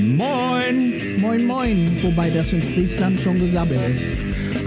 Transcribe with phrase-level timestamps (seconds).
[0.00, 1.20] Moin!
[1.20, 4.16] Moin, moin, wobei das in Friesland schon gesabbelt ist.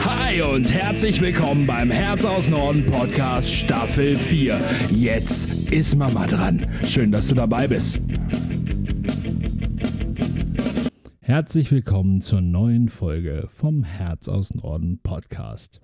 [0.06, 4.58] Hi und herzlich willkommen beim Herz aus Norden Podcast Staffel 4.
[4.92, 6.66] Jetzt ist Mama dran.
[6.86, 8.00] Schön, dass du dabei bist.
[11.20, 15.82] Herzlich willkommen zur neuen Folge vom Herz aus Norden Podcast.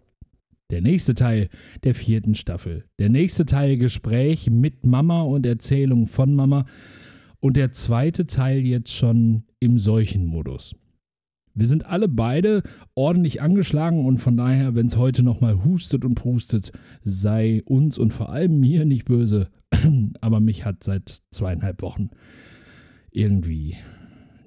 [0.69, 1.49] Der nächste Teil
[1.83, 2.83] der vierten Staffel.
[2.99, 6.65] Der nächste Teil Gespräch mit Mama und Erzählung von Mama.
[7.39, 10.75] Und der zweite Teil jetzt schon im Seuchenmodus.
[11.53, 12.63] Wir sind alle beide
[12.95, 16.71] ordentlich angeschlagen und von daher, wenn es heute nochmal hustet und prustet,
[17.03, 19.49] sei uns und vor allem mir nicht böse.
[20.21, 22.09] Aber mich hat seit zweieinhalb Wochen
[23.09, 23.77] irgendwie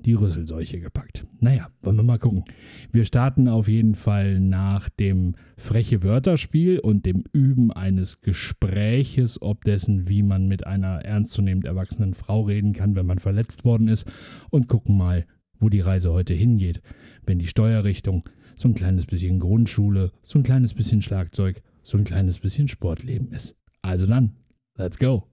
[0.05, 1.27] die Rüsselseuche gepackt.
[1.41, 2.45] Naja, wollen wir mal gucken.
[2.93, 9.65] Wir starten auf jeden Fall nach dem freche Wörterspiel und dem Üben eines Gespräches, ob
[9.65, 14.07] dessen, wie man mit einer ernstzunehmend erwachsenen Frau reden kann, wenn man verletzt worden ist,
[14.51, 15.27] und gucken mal,
[15.59, 16.80] wo die Reise heute hingeht.
[17.27, 18.24] Wenn die Steuerrichtung
[18.57, 23.33] so ein kleines bisschen Grundschule, so ein kleines bisschen Schlagzeug, so ein kleines bisschen Sportleben
[23.33, 23.57] ist.
[23.83, 24.37] Also dann,
[24.77, 25.30] let's go.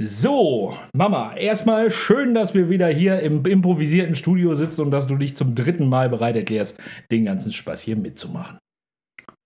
[0.00, 5.16] So, Mama, erstmal schön, dass wir wieder hier im improvisierten Studio sitzen und dass du
[5.16, 6.78] dich zum dritten Mal bereit erklärst,
[7.10, 8.58] den ganzen Spaß hier mitzumachen.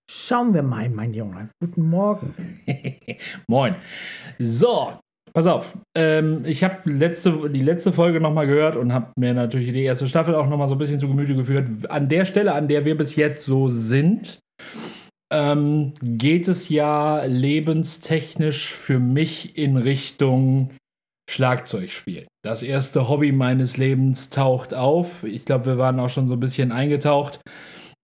[0.07, 1.49] Schauen wir mal, mein Junge.
[1.59, 2.59] Guten Morgen.
[3.47, 3.75] Moin.
[4.37, 4.93] So,
[5.33, 5.75] pass auf.
[5.97, 10.07] Ähm, ich habe letzte, die letzte Folge nochmal gehört und habe mir natürlich die erste
[10.07, 11.89] Staffel auch nochmal so ein bisschen zu Gemüte geführt.
[11.89, 14.37] An der Stelle, an der wir bis jetzt so sind,
[15.33, 20.69] ähm, geht es ja lebenstechnisch für mich in Richtung
[21.29, 22.27] Schlagzeugspiel.
[22.43, 25.23] Das erste Hobby meines Lebens taucht auf.
[25.23, 27.41] Ich glaube, wir waren auch schon so ein bisschen eingetaucht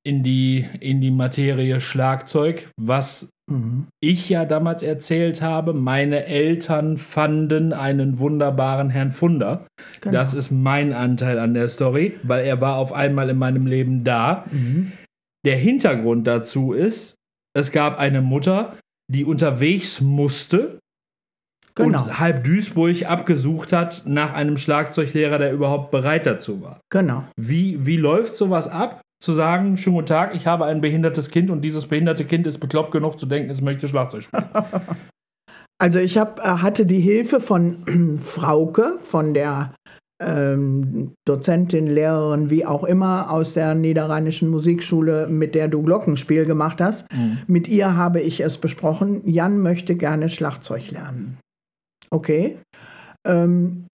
[0.03, 3.87] in die, in die Materie Schlagzeug, was mhm.
[3.99, 5.73] ich ja damals erzählt habe.
[5.73, 9.67] Meine Eltern fanden einen wunderbaren Herrn Funder.
[10.01, 10.13] Genau.
[10.13, 14.03] Das ist mein Anteil an der Story, weil er war auf einmal in meinem Leben
[14.03, 14.45] da.
[14.49, 14.93] Mhm.
[15.45, 17.18] Der Hintergrund dazu ist,
[17.53, 18.77] es gab eine Mutter,
[19.11, 20.79] die unterwegs musste
[21.75, 22.03] genau.
[22.03, 26.79] und halb Duisburg abgesucht hat nach einem Schlagzeuglehrer, der überhaupt bereit dazu war.
[26.91, 27.23] Genau.
[27.37, 29.01] Wie, wie läuft sowas ab?
[29.21, 32.59] Zu sagen, schönen guten Tag, ich habe ein behindertes Kind und dieses behinderte Kind ist
[32.59, 34.45] bekloppt genug zu denken, es möchte Schlagzeug spielen.
[35.81, 39.73] Also ich hab, äh, hatte die Hilfe von Frauke, von der
[40.21, 46.81] ähm, Dozentin, Lehrerin, wie auch immer, aus der Niederrheinischen Musikschule, mit der du Glockenspiel gemacht
[46.81, 47.11] hast.
[47.13, 47.39] Mhm.
[47.47, 49.21] Mit ihr habe ich es besprochen.
[49.25, 51.37] Jan möchte gerne Schlagzeug lernen.
[52.09, 52.57] Okay.
[53.25, 53.85] Ähm,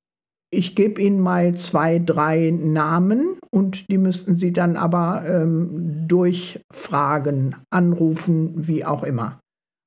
[0.51, 7.55] ich gebe Ihnen mal zwei, drei Namen und die müssten Sie dann aber ähm, durchfragen,
[7.71, 9.39] anrufen, wie auch immer.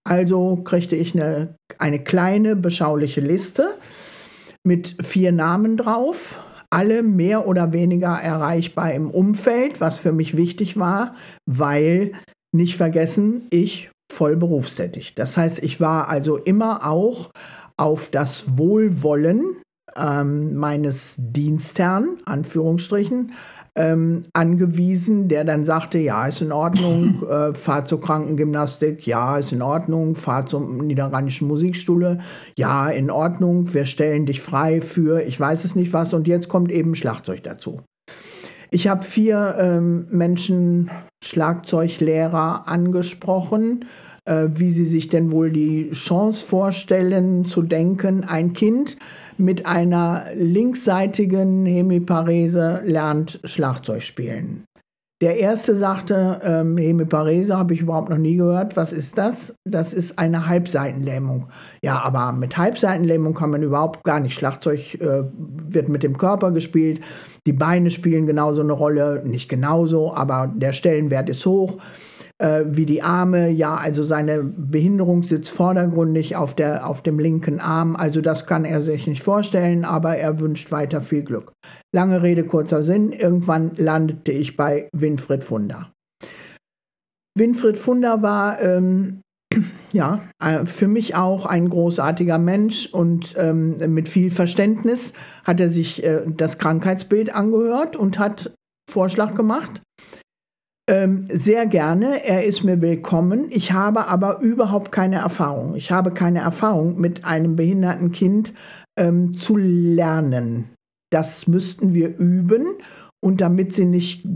[0.04, 3.76] Also kriegte ich eine, eine kleine, beschauliche Liste
[4.64, 6.38] mit vier Namen drauf,
[6.70, 11.14] alle mehr oder weniger erreichbar im Umfeld, was für mich wichtig war,
[11.46, 12.12] weil
[12.52, 15.14] nicht vergessen, ich voll berufstätig.
[15.14, 17.30] Das heißt, ich war also immer auch
[17.76, 19.62] auf das Wohlwollen
[19.96, 23.32] ähm, meines Dienstherrn, Anführungsstrichen,
[23.78, 29.52] ähm, angewiesen, der dann sagte, ja, ist in Ordnung, äh, fahr zur Krankengymnastik, ja, ist
[29.52, 32.18] in Ordnung, fahr zur Niederrheinischen Musikschule,
[32.56, 36.48] ja, in Ordnung, wir stellen dich frei für, ich weiß es nicht was, und jetzt
[36.48, 37.80] kommt eben Schlagzeug dazu.
[38.70, 40.90] Ich habe vier ähm, Menschen,
[41.24, 43.86] Schlagzeuglehrer angesprochen,
[44.24, 48.96] äh, wie sie sich denn wohl die Chance vorstellen, zu denken, ein Kind,
[49.38, 54.64] mit einer linksseitigen Hemiparese lernt Schlagzeug spielen.
[55.20, 58.76] Der erste sagte, ähm, Hemiparese habe ich überhaupt noch nie gehört.
[58.76, 59.52] Was ist das?
[59.64, 61.48] Das ist eine Halbseitenlähmung.
[61.82, 64.34] Ja, aber mit Halbseitenlähmung kann man überhaupt gar nicht.
[64.34, 67.00] Schlagzeug äh, wird mit dem Körper gespielt.
[67.48, 69.24] Die Beine spielen genauso eine Rolle.
[69.26, 71.78] Nicht genauso, aber der Stellenwert ist hoch
[72.38, 73.50] äh, wie die Arme.
[73.50, 77.96] Ja, also seine Behinderung sitzt vordergründig auf, der, auf dem linken Arm.
[77.96, 81.52] Also das kann er sich nicht vorstellen, aber er wünscht weiter viel Glück.
[81.94, 83.12] Lange Rede, kurzer Sinn.
[83.12, 85.90] Irgendwann landete ich bei Winfried Funder.
[87.36, 89.20] Winfried Funder war ähm,
[89.92, 95.12] ja, äh, für mich auch ein großartiger Mensch und ähm, mit viel Verständnis
[95.44, 98.52] hat er sich äh, das Krankheitsbild angehört und hat
[98.90, 99.82] Vorschlag gemacht.
[100.88, 103.48] Ähm, sehr gerne, er ist mir willkommen.
[103.50, 105.74] Ich habe aber überhaupt keine Erfahrung.
[105.74, 108.54] Ich habe keine Erfahrung mit einem behinderten Kind
[108.98, 110.70] ähm, zu lernen.
[111.10, 112.78] Das müssten wir üben.
[113.20, 114.26] Und damit sie nicht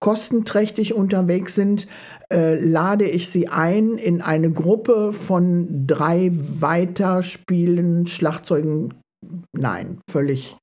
[0.00, 1.86] kostenträchtig unterwegs sind,
[2.30, 6.30] äh, lade ich sie ein in eine Gruppe von drei
[6.60, 8.94] weiterspielenden Schlagzeugen
[9.56, 10.56] nein, völlig.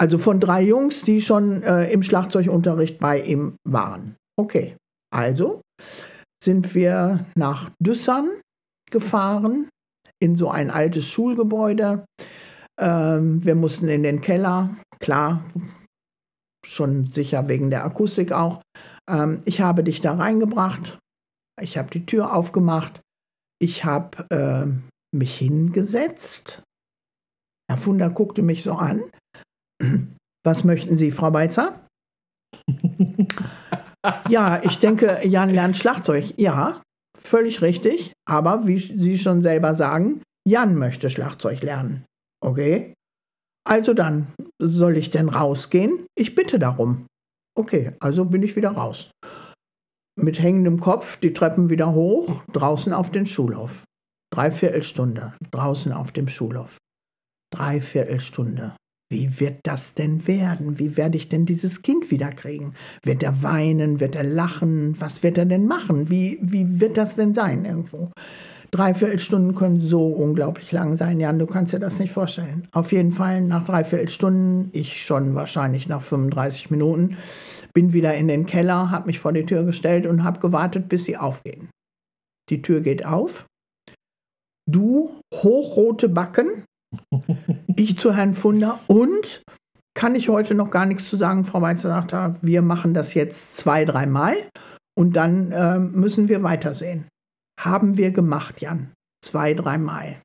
[0.00, 4.16] Also von drei Jungs, die schon äh, im Schlagzeugunterricht bei ihm waren.
[4.40, 4.74] Okay,
[5.14, 5.60] also
[6.42, 8.40] sind wir nach Düssern
[8.90, 9.68] gefahren,
[10.18, 12.06] in so ein altes Schulgebäude.
[12.80, 15.44] Ähm, wir mussten in den Keller, klar,
[16.64, 18.62] schon sicher wegen der Akustik auch.
[19.10, 20.98] Ähm, ich habe dich da reingebracht,
[21.60, 23.02] ich habe die Tür aufgemacht,
[23.60, 24.66] ich habe äh,
[25.14, 26.62] mich hingesetzt.
[27.70, 29.02] Herr Funder guckte mich so an.
[30.46, 31.86] Was möchten Sie, Frau Beizer?
[34.28, 36.34] ja, ich denke, Jan lernt Schlagzeug.
[36.36, 36.82] Ja,
[37.18, 38.12] völlig richtig.
[38.28, 42.04] Aber wie Sie schon selber sagen, Jan möchte Schlagzeug lernen.
[42.42, 42.94] Okay?
[43.68, 46.06] Also dann, soll ich denn rausgehen?
[46.16, 47.06] Ich bitte darum.
[47.56, 49.10] Okay, also bin ich wieder raus.
[50.18, 53.84] Mit hängendem Kopf die Treppen wieder hoch, draußen auf den Schulhof.
[54.32, 56.78] Dreiviertelstunde draußen auf dem Schulhof.
[57.52, 58.76] Dreiviertelstunde.
[59.12, 60.78] Wie wird das denn werden?
[60.78, 62.74] Wie werde ich denn dieses Kind wiederkriegen?
[63.02, 63.98] Wird er weinen?
[63.98, 64.94] Wird er lachen?
[65.00, 66.08] Was wird er denn machen?
[66.08, 68.12] Wie, wie wird das denn sein irgendwo?
[68.70, 72.68] Dreiviertelstunden können so unglaublich lang sein, Jan, du kannst dir das nicht vorstellen.
[72.70, 77.16] Auf jeden Fall nach Dreiviertelstunden, ich schon wahrscheinlich nach 35 Minuten,
[77.74, 81.04] bin wieder in den Keller, habe mich vor die Tür gestellt und habe gewartet, bis
[81.04, 81.68] sie aufgehen.
[82.48, 83.46] Die Tür geht auf.
[84.70, 86.64] Du, hochrote Backen,
[87.76, 89.42] ich zu Herrn Funder und
[89.94, 91.44] kann ich heute noch gar nichts zu sagen.
[91.44, 94.34] Frau Weizer sagt, wir machen das jetzt zwei, dreimal
[94.96, 97.06] und dann äh, müssen wir weitersehen.
[97.58, 98.92] Haben wir gemacht, Jan.
[99.22, 100.16] Zwei, dreimal.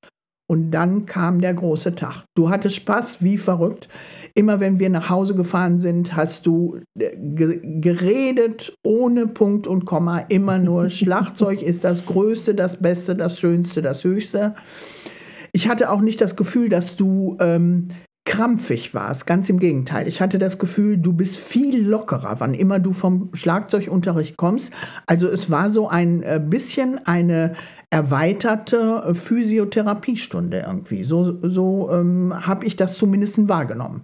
[0.48, 2.24] Und dann kam der große Tag.
[2.36, 3.90] Du hattest Spaß wie verrückt.
[4.36, 10.20] Immer wenn wir nach Hause gefahren sind, hast du äh, geredet ohne Punkt und Komma.
[10.30, 14.54] Immer nur Schlagzeug ist das Größte, das Beste, das Schönste, das Höchste.
[15.56, 17.88] Ich hatte auch nicht das Gefühl, dass du ähm,
[18.26, 19.26] krampfig warst.
[19.26, 20.06] Ganz im Gegenteil.
[20.06, 24.74] Ich hatte das Gefühl, du bist viel lockerer, wann immer du vom Schlagzeugunterricht kommst.
[25.08, 27.54] Also es war so ein äh, bisschen eine
[27.90, 31.06] erweiterte äh, Physiotherapiestunde irgendwie.
[31.06, 34.04] So, so ähm, habe ich das zumindest wahrgenommen.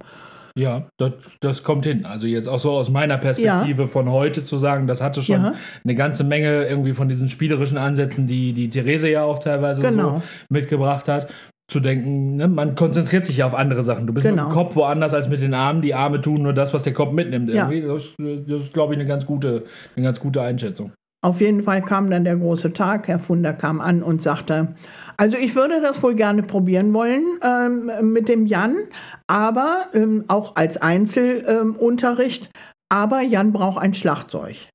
[0.56, 2.06] Ja, das, das kommt hin.
[2.06, 3.88] Also jetzt auch so aus meiner Perspektive ja.
[3.88, 5.54] von heute zu sagen, das hatte schon ja.
[5.84, 10.10] eine ganze Menge irgendwie von diesen spielerischen Ansätzen, die die Therese ja auch teilweise genau.
[10.10, 11.32] so mitgebracht hat.
[11.68, 12.50] Zu denken, ne?
[12.50, 14.06] man konzentriert sich ja auf andere Sachen.
[14.06, 14.44] Du bist genau.
[14.44, 15.82] mit dem Kopf woanders als mit den Armen.
[15.82, 17.50] Die Arme tun nur das, was der Kopf mitnimmt.
[17.50, 17.72] Ja.
[17.72, 19.64] Das, das ist, glaube ich, eine ganz, gute,
[19.96, 20.92] eine ganz gute Einschätzung.
[21.24, 23.08] Auf jeden Fall kam dann der große Tag.
[23.08, 24.76] Herr Funder kam an und sagte,
[25.18, 28.88] also ich würde das wohl gerne probieren wollen ähm, mit dem Jan,
[29.28, 32.46] aber ähm, auch als Einzelunterricht.
[32.46, 32.52] Ähm,
[32.90, 34.68] aber Jan braucht ein Schlagzeug.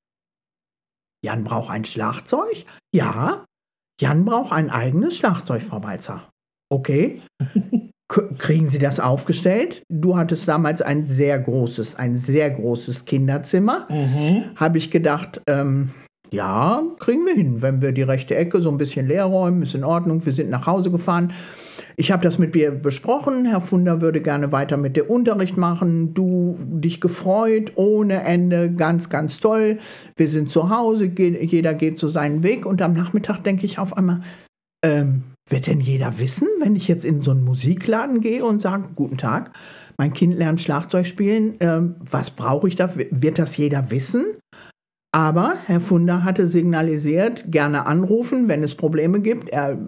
[1.25, 2.65] Jan braucht ein Schlagzeug?
[2.95, 3.45] Ja,
[4.01, 6.29] Jan braucht ein eigenes Schlagzeug, Frau Balzer.
[6.71, 7.21] Okay.
[8.39, 9.83] Kriegen Sie das aufgestellt?
[9.89, 13.89] Du hattest damals ein sehr großes, ein sehr großes Kinderzimmer.
[13.91, 14.53] Mhm.
[14.55, 15.91] Habe ich gedacht, ähm,
[16.31, 17.63] ja, kriegen wir hin.
[17.63, 20.25] Wenn wir die rechte Ecke so ein bisschen leer räumen, ist in Ordnung.
[20.25, 21.33] Wir sind nach Hause gefahren.
[21.97, 23.47] Ich habe das mit dir besprochen.
[23.47, 26.15] Herr Funder würde gerne weiter mit dir Unterricht machen.
[26.15, 29.79] Du dich gefreut, ohne Ende, ganz, ganz toll.
[30.17, 32.67] Wir sind zu Hause, jeder geht so seinen Weg.
[32.67, 34.23] Und am Nachmittag denke ich auf einmal,
[34.85, 38.85] ähm, wird denn jeder wissen, wenn ich jetzt in so einen Musikladen gehe und sage,
[38.95, 39.53] guten Tag,
[39.97, 42.91] mein Kind lernt Schlagzeug spielen, ähm, was brauche ich da?
[42.95, 44.25] Wird das jeder wissen?
[45.17, 49.49] Aber Herr Funder hatte signalisiert, gerne anrufen, wenn es Probleme gibt.
[49.49, 49.79] Er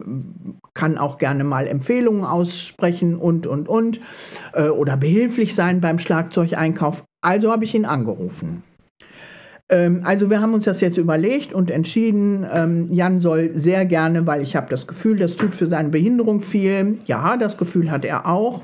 [0.73, 4.01] kann auch gerne mal Empfehlungen aussprechen und, und, und.
[4.55, 7.05] Äh, oder behilflich sein beim Schlagzeugeinkauf.
[7.21, 8.63] Also habe ich ihn angerufen.
[9.69, 14.27] Ähm, also wir haben uns das jetzt überlegt und entschieden, ähm, Jan soll sehr gerne,
[14.27, 17.01] weil ich habe das Gefühl, das tut für seine Behinderung viel.
[17.05, 18.63] Ja, das Gefühl hat er auch.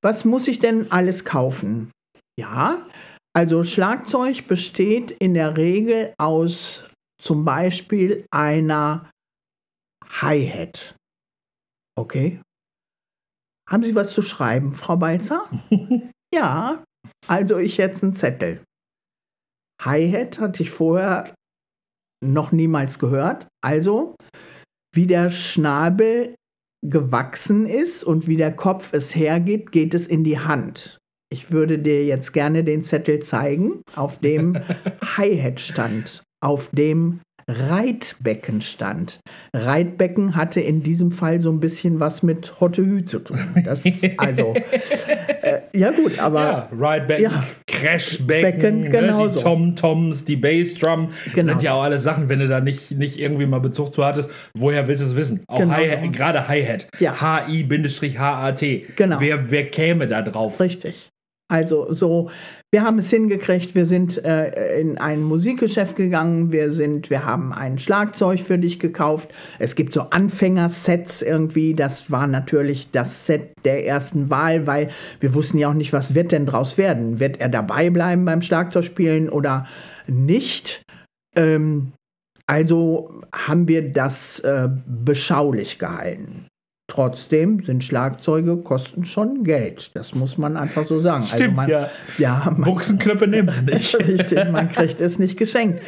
[0.00, 1.90] Was muss ich denn alles kaufen?
[2.40, 2.78] Ja,
[3.36, 6.88] also Schlagzeug besteht in der Regel aus
[7.20, 9.10] zum Beispiel einer
[10.08, 10.96] Hi-Hat.
[11.98, 12.40] Okay.
[13.68, 15.50] Haben Sie was zu schreiben, Frau Balzer?
[16.34, 16.82] ja,
[17.26, 18.64] also ich jetzt einen Zettel.
[19.82, 21.34] Hi-Hat hatte ich vorher
[22.24, 23.48] noch niemals gehört.
[23.62, 24.16] Also,
[24.94, 26.36] wie der Schnabel
[26.82, 30.96] gewachsen ist und wie der Kopf es hergibt, geht es in die Hand.
[31.28, 34.56] Ich würde dir jetzt gerne den Zettel zeigen, auf dem
[35.16, 39.20] Hi-Hat stand, auf dem Reitbecken stand.
[39.54, 43.38] Reitbecken hatte in diesem Fall so ein bisschen was mit Hottehü zu tun.
[43.64, 43.84] Das,
[44.18, 44.54] also,
[45.42, 46.40] äh, ja gut, aber...
[46.40, 47.44] Ja, Reitbecken ja.
[47.66, 49.40] Crashbecken, Becken, ne, genau die so.
[49.40, 51.12] Tom-Toms, die Bassdrum.
[51.34, 54.04] Genau sind ja auch alles Sachen, wenn du da nicht, nicht irgendwie mal Bezug zu
[54.04, 55.42] hattest, woher willst du es wissen?
[55.48, 56.88] Auch Genau Hi- gerade Hi-Hat.
[56.98, 57.20] Ja.
[57.20, 58.86] H-I-H-A-T.
[58.96, 59.20] Genau.
[59.20, 60.58] Wer, wer käme da drauf?
[60.60, 61.10] Richtig.
[61.48, 62.28] Also so,
[62.72, 67.52] wir haben es hingekriegt, wir sind äh, in ein Musikgeschäft gegangen, wir sind, wir haben
[67.52, 69.32] ein Schlagzeug für dich gekauft.
[69.60, 74.88] Es gibt so Anfängersets irgendwie, das war natürlich das Set der ersten Wahl, weil
[75.20, 77.20] wir wussten ja auch nicht, was wird denn draus werden.
[77.20, 79.68] Wird er dabei bleiben beim Schlagzeugspielen oder
[80.08, 80.82] nicht?
[81.36, 81.92] Ähm,
[82.48, 86.48] also haben wir das äh, beschaulich gehalten.
[86.88, 89.90] Trotzdem sind Schlagzeuge kosten schon Geld.
[89.96, 91.24] Das muss man einfach so sagen.
[91.24, 91.90] also Stimmt, man, ja.
[92.16, 93.94] ja, man, Buchsenknöpfe nehmen sie nicht.
[93.98, 95.82] Richtig, man kriegt es nicht geschenkt.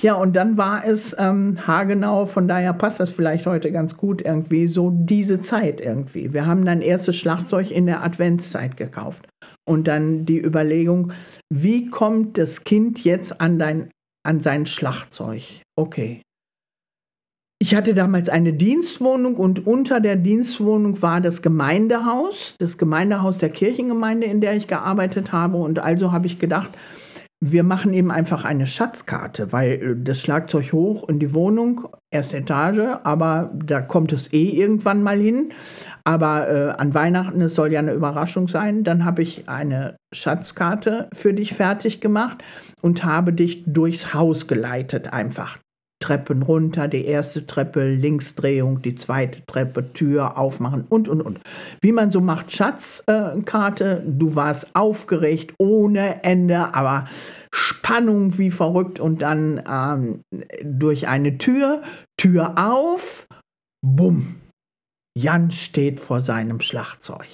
[0.00, 4.22] Ja, und dann war es ähm, haargenau, von daher passt das vielleicht heute ganz gut
[4.22, 6.32] irgendwie, so diese Zeit irgendwie.
[6.32, 9.26] Wir haben dann erstes Schlagzeug in der Adventszeit gekauft.
[9.66, 11.12] Und dann die Überlegung,
[11.52, 13.90] wie kommt das Kind jetzt an, dein,
[14.22, 15.42] an sein Schlagzeug?
[15.76, 16.22] Okay.
[17.66, 23.48] Ich hatte damals eine Dienstwohnung und unter der Dienstwohnung war das Gemeindehaus, das Gemeindehaus der
[23.48, 25.56] Kirchengemeinde, in der ich gearbeitet habe.
[25.56, 26.72] Und also habe ich gedacht,
[27.40, 32.36] wir machen eben einfach eine Schatzkarte, weil äh, das Schlagzeug hoch in die Wohnung, erste
[32.36, 35.54] Etage, aber da kommt es eh irgendwann mal hin.
[36.04, 41.08] Aber äh, an Weihnachten, es soll ja eine Überraschung sein, dann habe ich eine Schatzkarte
[41.14, 42.44] für dich fertig gemacht
[42.82, 45.63] und habe dich durchs Haus geleitet einfach.
[46.04, 51.40] Treppen runter, die erste Treppe, Linksdrehung, die zweite Treppe, Tür aufmachen und, und, und.
[51.80, 57.06] Wie man so macht, Schatzkarte, du warst aufgeregt ohne Ende, aber
[57.54, 60.20] Spannung wie verrückt und dann ähm,
[60.62, 61.80] durch eine Tür,
[62.18, 63.26] Tür auf,
[63.80, 64.34] bumm,
[65.16, 67.28] Jan steht vor seinem Schlagzeug.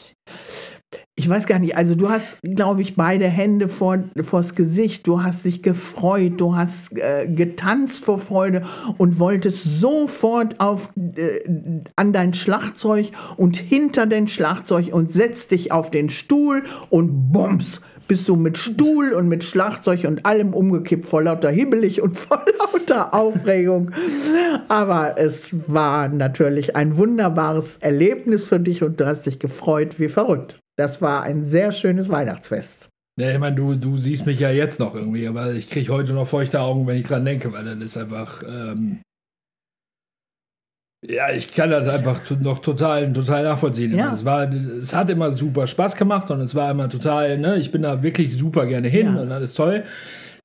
[1.16, 5.22] Ich weiß gar nicht, also du hast, glaube ich, beide Hände vor, vors Gesicht, du
[5.22, 8.62] hast dich gefreut, du hast äh, getanzt vor Freude
[8.96, 11.40] und wolltest sofort auf, äh,
[11.96, 17.82] an dein Schlagzeug und hinter dein Schlagzeug und setzt dich auf den Stuhl und bums,
[18.08, 22.44] bist du mit Stuhl und mit Schlagzeug und allem umgekippt, vor lauter Hibbelig und vor
[22.58, 23.90] lauter Aufregung.
[24.68, 30.08] Aber es war natürlich ein wunderbares Erlebnis für dich und du hast dich gefreut wie
[30.08, 30.59] verrückt.
[30.80, 32.88] Das war ein sehr schönes Weihnachtsfest.
[33.20, 36.14] Ja, ich meine, du, du siehst mich ja jetzt noch irgendwie, aber ich kriege heute
[36.14, 38.42] noch feuchte Augen, wenn ich dran denke, weil dann ist einfach.
[38.42, 39.02] Ähm,
[41.06, 43.94] ja, ich kann das einfach noch total, total nachvollziehen.
[43.94, 44.10] Ja.
[44.10, 47.70] Es, war, es hat immer super Spaß gemacht und es war immer total, ne, ich
[47.70, 49.20] bin da wirklich super gerne hin Ja.
[49.20, 49.84] und alles toll.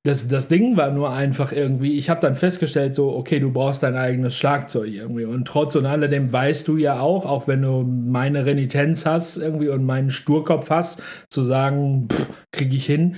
[0.05, 3.81] Das, das Ding war nur einfach irgendwie, ich habe dann festgestellt, so, okay, du brauchst
[3.81, 5.25] dein eigenes Schlagzeug irgendwie.
[5.25, 9.69] Und trotz und alledem weißt du ja auch, auch wenn du meine Renitenz hast irgendwie
[9.69, 12.07] und meinen Sturkopf hast, zu sagen,
[12.51, 13.15] kriege ich hin,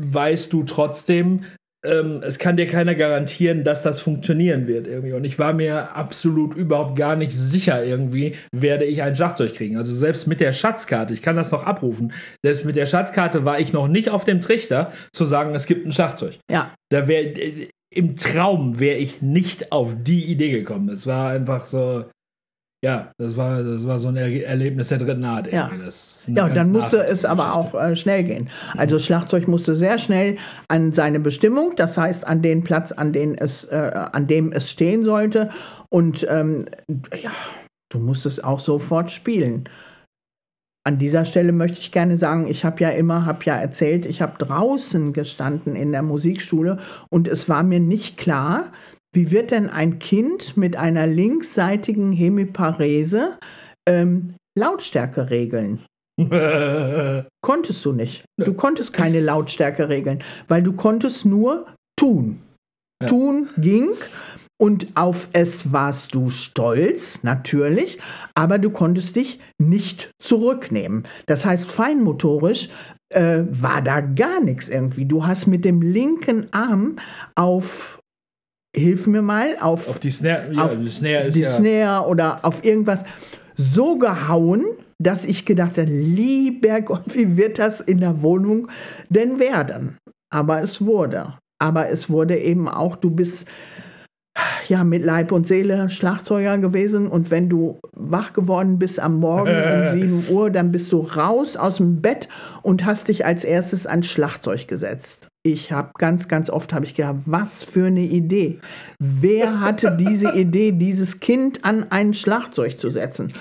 [0.00, 1.44] weißt du trotzdem,
[1.84, 5.12] ähm, es kann dir keiner garantieren, dass das funktionieren wird irgendwie.
[5.12, 9.76] Und ich war mir absolut überhaupt gar nicht sicher irgendwie, werde ich ein Schlagzeug kriegen.
[9.76, 12.12] Also selbst mit der Schatzkarte, ich kann das noch abrufen,
[12.44, 15.86] selbst mit der Schatzkarte war ich noch nicht auf dem Trichter zu sagen, es gibt
[15.86, 16.38] ein Schlagzeug.
[16.50, 17.32] Ja, Da wäre
[17.94, 20.88] im Traum wäre ich nicht auf die Idee gekommen.
[20.88, 22.04] Es war einfach so,
[22.84, 25.50] ja, das war, das war so ein er Erlebnis der dritten Art.
[25.52, 25.70] Ja.
[26.26, 28.50] Ja, dann musste es aber auch äh, schnell gehen.
[28.76, 30.36] Also das Schlagzeug musste sehr schnell
[30.66, 34.68] an seine Bestimmung, das heißt an den Platz, an, den es, äh, an dem es
[34.68, 35.50] stehen sollte.
[35.90, 36.66] Und ähm,
[37.22, 37.30] ja,
[37.92, 39.68] du musstest auch sofort spielen.
[40.84, 44.20] An dieser Stelle möchte ich gerne sagen, ich habe ja immer, habe ja erzählt, ich
[44.20, 46.78] habe draußen gestanden in der Musikschule
[47.10, 48.72] und es war mir nicht klar,
[49.12, 53.38] wie wird denn ein Kind mit einer linksseitigen Hemiparese
[53.86, 55.80] ähm, Lautstärke regeln?
[57.42, 58.24] Konntest du nicht.
[58.36, 61.66] Du konntest keine Lautstärke regeln, weil du konntest nur
[61.98, 62.40] tun.
[63.02, 63.08] Ja.
[63.08, 63.90] Tun ging
[64.60, 67.98] und auf es warst du stolz, natürlich,
[68.34, 71.02] aber du konntest dich nicht zurücknehmen.
[71.26, 72.68] Das heißt, feinmotorisch
[73.08, 75.04] äh, war da gar nichts irgendwie.
[75.04, 76.96] Du hast mit dem linken Arm
[77.34, 77.98] auf,
[78.74, 82.64] hilf mir mal, auf, auf die Snare, ja, auf die Snare die Snare oder auf
[82.64, 83.04] irgendwas
[83.56, 84.64] so gehauen,
[84.98, 88.68] dass ich gedacht habe, lieber Gott, wie wird das in der Wohnung
[89.08, 89.98] denn werden?
[90.30, 91.34] Aber es wurde.
[91.58, 93.46] Aber es wurde eben auch, du bist
[94.68, 99.50] ja mit Leib und Seele Schlagzeuger gewesen und wenn du wach geworden bist am Morgen
[99.50, 102.28] um 7 Uhr, dann bist du raus aus dem Bett
[102.62, 105.28] und hast dich als erstes ans Schlagzeug gesetzt.
[105.44, 108.60] Ich habe ganz, ganz oft habe ich gedacht, was für eine Idee.
[109.00, 113.34] Wer hatte diese Idee, dieses Kind an ein Schlagzeug zu setzen?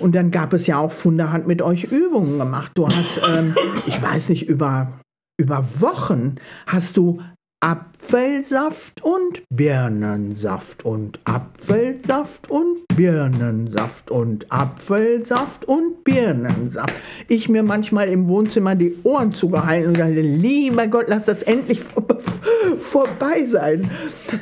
[0.00, 2.72] Und dann gab es ja auch Funderhand mit euch Übungen gemacht.
[2.74, 3.54] Du hast, ähm,
[3.86, 4.98] ich weiß nicht, über
[5.38, 6.36] über Wochen
[6.66, 7.20] hast du
[7.60, 16.94] Apfelsaft und Birnensaft und Apfelsaft und Birnensaft und Apfelsaft und Birnensaft.
[17.28, 21.82] Ich mir manchmal im Wohnzimmer die Ohren zugehalten und dachte, lieber Gott, lass das endlich
[21.82, 22.06] vor
[22.78, 23.90] vorbei sein.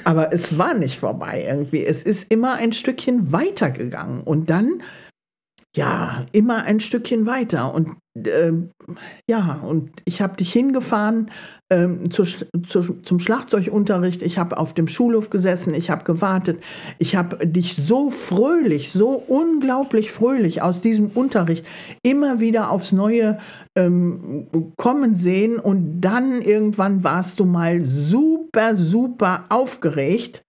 [0.04, 1.84] Aber es war nicht vorbei irgendwie.
[1.84, 4.82] Es ist immer ein Stückchen weitergegangen und dann
[5.76, 7.74] ja, immer ein Stückchen weiter.
[7.74, 8.52] Und äh,
[9.28, 11.30] ja, und ich habe dich hingefahren
[11.70, 14.22] ähm, zu, zu, zum Schlagzeugunterricht.
[14.22, 16.62] Ich habe auf dem Schulhof gesessen, ich habe gewartet.
[16.98, 21.66] Ich habe dich so fröhlich, so unglaublich fröhlich aus diesem Unterricht
[22.02, 23.38] immer wieder aufs Neue
[23.76, 25.58] ähm, kommen sehen.
[25.58, 30.44] Und dann irgendwann warst du mal super, super aufgeregt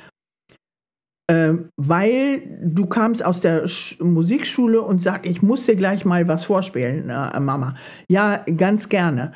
[1.28, 6.28] ähm, weil du kamst aus der Sch Musikschule und sagst, ich muss dir gleich mal
[6.28, 7.76] was vorspielen, äh, Mama.
[8.08, 9.32] Ja, ganz gerne.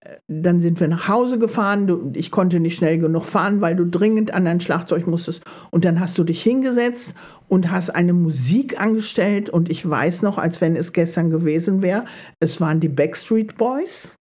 [0.00, 1.86] Äh, dann sind wir nach Hause gefahren.
[1.86, 5.42] Du, ich konnte nicht schnell genug fahren, weil du dringend an dein Schlagzeug musstest.
[5.70, 7.14] Und dann hast du dich hingesetzt
[7.48, 9.50] und hast eine Musik angestellt.
[9.50, 12.06] Und ich weiß noch, als wenn es gestern gewesen wäre,
[12.40, 14.14] es waren die Backstreet Boys.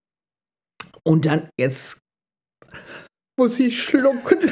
[1.03, 1.97] Und dann, jetzt
[3.37, 4.51] muss ich schlucken.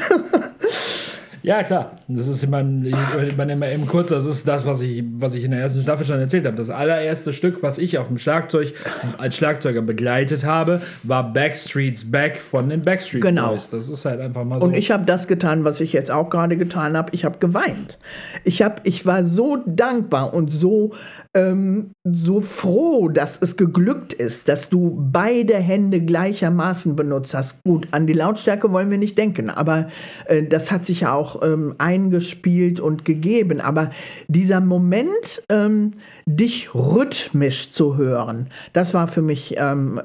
[1.44, 1.92] Ja, klar.
[2.08, 5.44] Das ist immer, ich man immer eben kurz, das ist das, was ich, was ich
[5.44, 6.56] in der ersten Staffel schon erzählt habe.
[6.56, 8.72] Das allererste Stück, was ich auf dem Schlagzeug
[9.18, 13.50] als Schlagzeuger begleitet habe, war Backstreets Back von den Backstreet genau.
[13.50, 13.68] Boys.
[13.68, 14.64] Das ist halt einfach mal so.
[14.64, 17.10] Und ich habe das getan, was ich jetzt auch gerade getan habe.
[17.12, 17.98] Ich habe geweint.
[18.44, 20.94] Ich, hab, ich war so dankbar und so,
[21.34, 27.62] ähm, so froh, dass es geglückt ist, dass du beide Hände gleichermaßen benutzt hast.
[27.64, 29.88] Gut, an die Lautstärke wollen wir nicht denken, aber
[30.24, 33.60] äh, das hat sich ja auch ähm, eingespielt und gegeben.
[33.60, 33.90] Aber
[34.28, 35.92] dieser Moment, ähm,
[36.26, 40.00] dich rhythmisch zu hören, das war für mich ähm,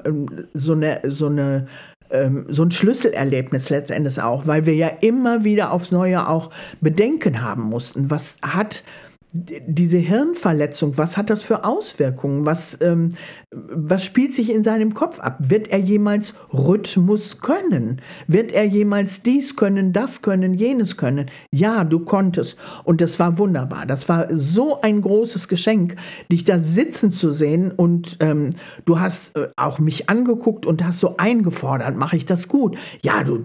[0.54, 1.66] so eine, so eine
[2.10, 7.40] ähm, so ein Schlüsselerlebnis letztendlich auch, weil wir ja immer wieder aufs Neue auch Bedenken
[7.40, 8.10] haben mussten.
[8.10, 8.82] Was hat
[9.32, 12.46] diese Hirnverletzung, was hat das für Auswirkungen?
[12.46, 13.14] Was, ähm,
[13.52, 15.38] was spielt sich in seinem Kopf ab?
[15.38, 18.00] Wird er jemals Rhythmus können?
[18.26, 21.30] Wird er jemals dies können, das können, jenes können?
[21.52, 22.56] Ja, du konntest.
[22.82, 23.86] Und das war wunderbar.
[23.86, 25.94] Das war so ein großes Geschenk,
[26.30, 27.70] dich da sitzen zu sehen.
[27.70, 28.50] Und ähm,
[28.84, 32.76] du hast äh, auch mich angeguckt und hast so eingefordert, mache ich das gut?
[33.02, 33.44] Ja, du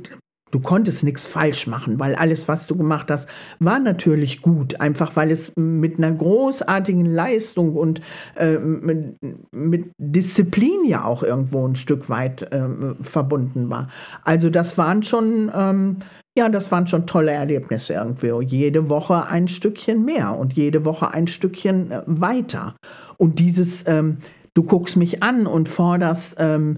[0.55, 3.27] Du konntest nichts falsch machen, weil alles, was du gemacht hast,
[3.59, 7.99] war natürlich gut, einfach weil es mit einer großartigen Leistung und
[8.37, 9.17] äh, mit,
[9.51, 12.69] mit, Disziplin ja auch irgendwo ein Stück weit äh,
[13.01, 13.89] verbunden war.
[14.23, 15.97] Also das waren schon, ähm,
[16.37, 18.31] ja, das waren schon tolle Erlebnisse irgendwie.
[18.45, 22.75] Jede Woche ein Stückchen mehr und jede Woche ein Stückchen äh, weiter.
[23.17, 24.19] Und dieses, ähm,
[24.53, 26.77] du guckst mich an und forderst ähm,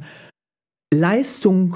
[0.92, 1.76] Leistung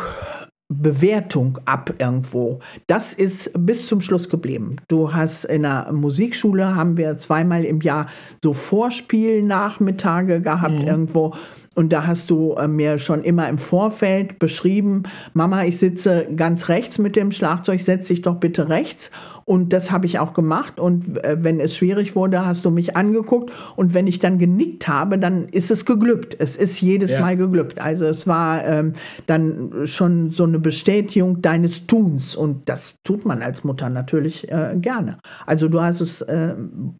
[0.71, 2.59] Bewertung ab irgendwo.
[2.87, 4.77] Das ist bis zum Schluss geblieben.
[4.87, 8.07] Du hast in der Musikschule haben wir zweimal im Jahr
[8.41, 10.87] so Vorspielnachmittage gehabt mhm.
[10.87, 11.33] irgendwo
[11.73, 15.03] und da hast du äh, mir schon immer im Vorfeld beschrieben,
[15.33, 19.09] Mama, ich sitze ganz rechts mit dem Schlagzeug, setz dich doch bitte rechts.
[19.45, 20.79] Und das habe ich auch gemacht.
[20.79, 23.53] Und äh, wenn es schwierig wurde, hast du mich angeguckt.
[23.77, 26.35] Und wenn ich dann genickt habe, dann ist es geglückt.
[26.39, 27.21] Es ist jedes ja.
[27.21, 27.79] Mal geglückt.
[27.79, 28.93] Also es war ähm,
[29.27, 32.35] dann schon so eine Bestätigung deines Tuns.
[32.35, 35.19] Und das tut man als Mutter natürlich äh, gerne.
[35.45, 36.53] Also du hast es äh,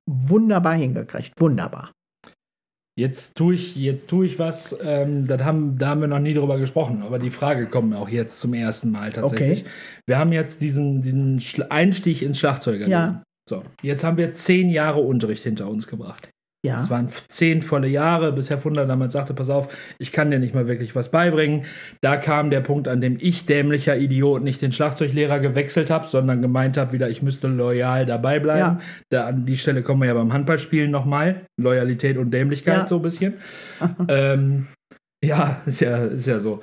[0.05, 1.33] wunderbar hingekriegt.
[1.39, 1.91] Wunderbar.
[2.97, 6.33] Jetzt tue ich, jetzt tue ich was, ähm, das haben, da haben wir noch nie
[6.33, 9.61] drüber gesprochen, aber die Frage kommt auch jetzt zum ersten Mal tatsächlich.
[9.61, 9.69] Okay.
[10.05, 12.87] Wir haben jetzt diesen, diesen Einstieg ins Schlagzeuger.
[12.87, 13.23] Ja.
[13.47, 16.30] So, jetzt haben wir zehn Jahre Unterricht hinter uns gebracht.
[16.63, 16.79] Ja.
[16.79, 20.37] Es waren zehn volle Jahre, bis Herr Funder damals sagte, pass auf, ich kann dir
[20.37, 21.65] nicht mal wirklich was beibringen.
[22.01, 26.41] Da kam der Punkt, an dem ich, dämlicher Idiot, nicht den Schlagzeuglehrer gewechselt habe, sondern
[26.41, 28.59] gemeint habe wieder, ich müsste loyal dabei bleiben.
[28.59, 28.79] Ja.
[29.09, 31.47] Da, an die Stelle kommen wir ja beim Handballspielen nochmal.
[31.59, 32.87] Loyalität und Dämlichkeit ja.
[32.87, 33.33] so ein bisschen.
[34.07, 34.67] ähm,
[35.23, 36.61] ja, ist ja, ist ja so.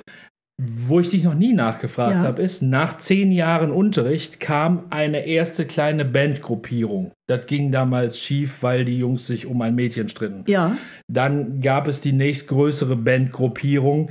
[0.61, 2.23] Wo ich dich noch nie nachgefragt ja.
[2.23, 7.13] habe, ist, nach zehn Jahren Unterricht kam eine erste kleine Bandgruppierung.
[7.27, 10.43] Das ging damals schief, weil die Jungs sich um ein Mädchen stritten.
[10.47, 10.77] Ja.
[11.07, 14.09] Dann gab es die nächstgrößere Bandgruppierung,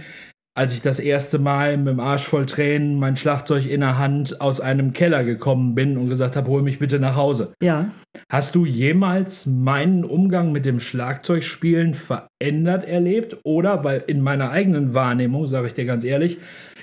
[0.59, 4.41] als ich das erste Mal mit dem Arsch voll Tränen mein Schlagzeug in der Hand
[4.41, 7.53] aus einem Keller gekommen bin und gesagt habe, hol mich bitte nach Hause.
[7.63, 7.93] Ja.
[8.29, 13.39] Hast du jemals meinen Umgang mit dem Schlagzeugspielen verändert erlebt?
[13.45, 16.39] Oder, weil in meiner eigenen Wahrnehmung, sage ich dir ganz ehrlich,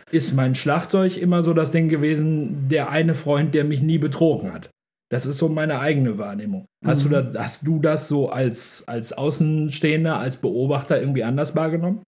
[0.10, 4.54] ist mein Schlagzeug immer so das Ding gewesen, der eine Freund, der mich nie betrogen
[4.54, 4.70] hat.
[5.12, 6.66] Das ist so meine eigene Wahrnehmung.
[6.86, 7.10] Hast, mhm.
[7.10, 12.04] du, das, hast du das so als, als Außenstehender, als Beobachter irgendwie anders wahrgenommen?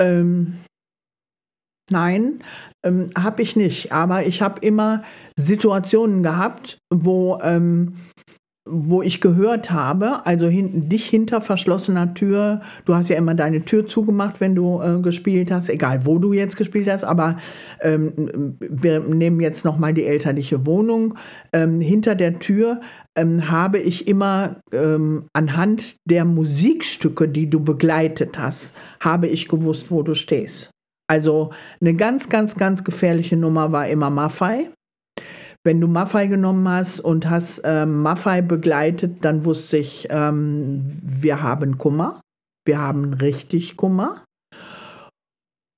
[0.00, 0.54] Ähm,
[1.90, 2.40] Nein,
[2.84, 3.92] ähm, habe ich nicht.
[3.92, 5.02] Aber ich habe immer
[5.36, 7.94] Situationen gehabt, wo, ähm,
[8.68, 13.64] wo ich gehört habe, also hin, dich hinter verschlossener Tür, du hast ja immer deine
[13.64, 17.38] Tür zugemacht, wenn du äh, gespielt hast, egal wo du jetzt gespielt hast, aber
[17.80, 21.14] ähm, wir nehmen jetzt nochmal die elterliche Wohnung.
[21.52, 22.80] Ähm, hinter der Tür
[23.16, 29.90] ähm, habe ich immer ähm, anhand der Musikstücke, die du begleitet hast, habe ich gewusst,
[29.90, 30.70] wo du stehst.
[31.10, 34.70] Also eine ganz, ganz, ganz gefährliche Nummer war immer Maffei.
[35.64, 41.42] Wenn du Maffei genommen hast und hast ähm, Maffei begleitet, dann wusste ich, ähm, wir
[41.42, 42.20] haben Kummer.
[42.64, 44.24] Wir haben richtig Kummer.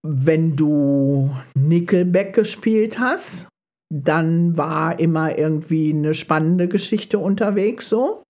[0.07, 3.49] Wenn du Nickelback gespielt hast,
[3.91, 8.23] dann war immer irgendwie eine spannende Geschichte unterwegs so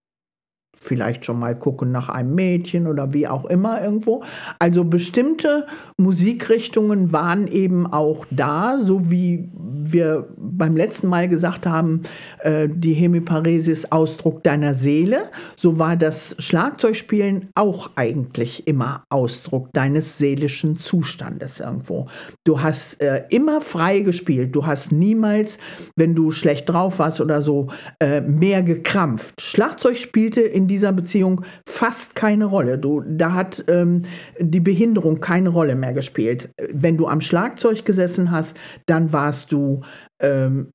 [0.82, 4.22] vielleicht schon mal gucken nach einem Mädchen oder wie auch immer irgendwo.
[4.58, 5.66] Also bestimmte
[5.96, 12.02] Musikrichtungen waren eben auch da, so wie wir beim letzten Mal gesagt haben,
[12.40, 20.18] äh, die Hemiparesis Ausdruck deiner Seele, so war das Schlagzeugspielen auch eigentlich immer Ausdruck deines
[20.18, 22.08] seelischen Zustandes irgendwo.
[22.44, 25.58] Du hast äh, immer frei gespielt, du hast niemals,
[25.96, 27.68] wenn du schlecht drauf warst oder so,
[28.00, 29.40] äh, mehr gekrampft.
[29.40, 32.78] Schlagzeug spielte in dieser Beziehung fast keine Rolle.
[32.78, 34.02] Du, da hat ähm,
[34.38, 36.50] die Behinderung keine Rolle mehr gespielt.
[36.72, 38.56] Wenn du am Schlagzeug gesessen hast,
[38.86, 39.82] dann warst du
[40.20, 40.70] ähm,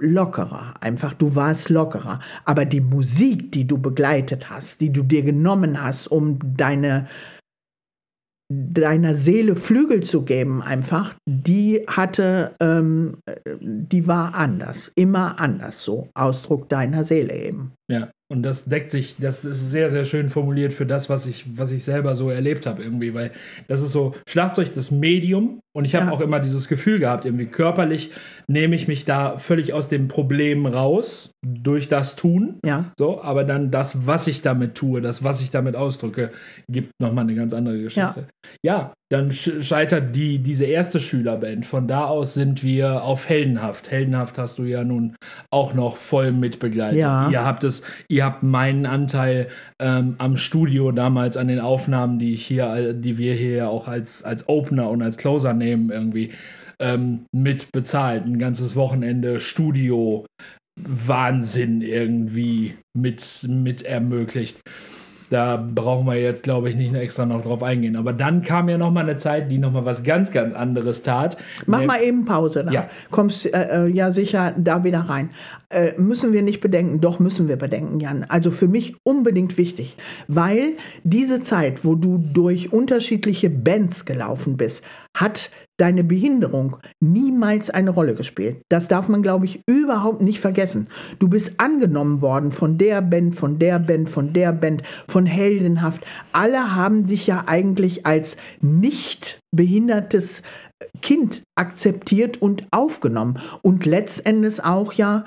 [0.00, 2.18] lockerer, einfach du warst lockerer.
[2.44, 7.06] Aber die Musik, die du begleitet hast, die du dir genommen hast, um deine
[8.52, 13.16] deiner Seele Flügel zu geben, einfach, die hatte, ähm,
[13.60, 17.72] die war anders, immer anders, so Ausdruck deiner Seele eben.
[17.90, 21.44] Ja, und das deckt sich, das ist sehr, sehr schön formuliert für das, was ich,
[21.56, 23.30] was ich selber so erlebt habe irgendwie, weil
[23.68, 26.12] das ist so Schlagzeug, das Medium und ich habe ja.
[26.12, 28.10] auch immer dieses Gefühl gehabt, irgendwie körperlich
[28.48, 32.58] nehme ich mich da völlig aus dem Problem raus durch das Tun.
[32.64, 32.92] Ja.
[32.98, 36.30] So, aber dann das, was ich damit tue, das, was ich damit ausdrücke,
[36.68, 38.26] gibt nochmal eine ganz andere Geschichte.
[38.62, 41.66] Ja, ja dann scheitert die, diese erste Schülerband.
[41.66, 43.90] Von da aus sind wir auf Heldenhaft.
[43.90, 45.14] Heldenhaft hast du ja nun
[45.50, 46.98] auch noch voll mitbegleitet.
[46.98, 47.30] Ja.
[47.30, 49.48] Ihr habt es, ihr habt meinen Anteil
[49.80, 54.24] ähm, am Studio damals an den Aufnahmen, die ich hier, die wir hier auch als,
[54.24, 56.32] als Opener und als Closer nehmen, irgendwie
[56.84, 58.24] ähm, mit bezahlt.
[58.26, 60.26] Ein ganzes Wochenende Studio.
[60.76, 64.60] Wahnsinn irgendwie mit, mit ermöglicht.
[65.30, 67.96] Da brauchen wir jetzt, glaube ich, nicht extra noch drauf eingehen.
[67.96, 71.02] Aber dann kam ja noch mal eine Zeit, die noch mal was ganz, ganz anderes
[71.02, 71.36] tat.
[71.66, 72.64] Mach mal eben Pause.
[72.64, 72.70] Da.
[72.70, 72.88] Ja.
[73.10, 75.30] Kommst äh, äh, ja sicher da wieder rein.
[75.70, 77.00] Äh, müssen wir nicht bedenken?
[77.00, 78.24] Doch, müssen wir bedenken, Jan.
[78.28, 79.96] Also für mich unbedingt wichtig.
[80.28, 84.84] Weil diese Zeit, wo du durch unterschiedliche Bands gelaufen bist,
[85.16, 88.62] hat deine Behinderung niemals eine Rolle gespielt.
[88.68, 90.88] Das darf man, glaube ich, überhaupt nicht vergessen.
[91.18, 96.04] Du bist angenommen worden von der Band, von der Band, von der Band, von Heldenhaft.
[96.32, 100.42] Alle haben dich ja eigentlich als nicht behindertes
[101.02, 105.24] Kind akzeptiert und aufgenommen und letztendlich auch ja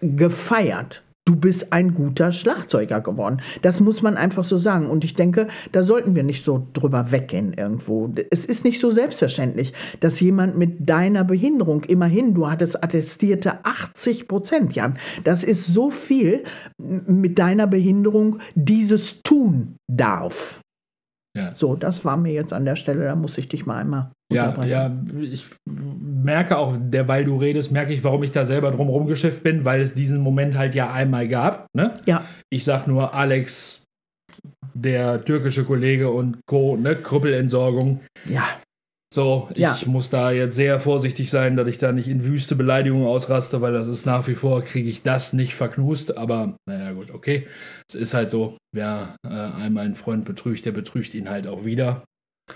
[0.00, 3.40] gefeiert du bist ein guter Schlagzeuger geworden.
[3.62, 4.90] Das muss man einfach so sagen.
[4.90, 8.12] Und ich denke, da sollten wir nicht so drüber weggehen irgendwo.
[8.30, 14.28] Es ist nicht so selbstverständlich, dass jemand mit deiner Behinderung, immerhin, du hattest attestierte 80
[14.28, 16.44] Prozent, Jan, das ist so viel
[16.78, 20.60] mit deiner Behinderung, dieses tun darf.
[21.36, 21.52] Ja.
[21.56, 24.10] So, das war mir jetzt an der Stelle, da muss ich dich mal einmal.
[24.32, 28.88] Ja, ja, ich merke auch, derweil du redest, merke ich, warum ich da selber drum
[28.88, 31.66] rumgeschifft bin, weil es diesen Moment halt ja einmal gab.
[31.76, 31.98] Ne?
[32.06, 32.24] Ja.
[32.50, 33.84] Ich sag nur Alex,
[34.74, 36.96] der türkische Kollege und Co., ne?
[36.96, 38.00] Krüppelentsorgung.
[38.28, 38.44] Ja.
[39.14, 39.78] So, ich ja.
[39.86, 43.72] muss da jetzt sehr vorsichtig sein, dass ich da nicht in wüste Beleidigungen ausraste, weil
[43.72, 46.18] das ist nach wie vor, kriege ich das nicht verknust.
[46.18, 47.46] Aber naja, gut, okay.
[47.88, 51.64] Es ist halt so, wer äh, einmal einen Freund betrügt, der betrügt ihn halt auch
[51.64, 52.02] wieder.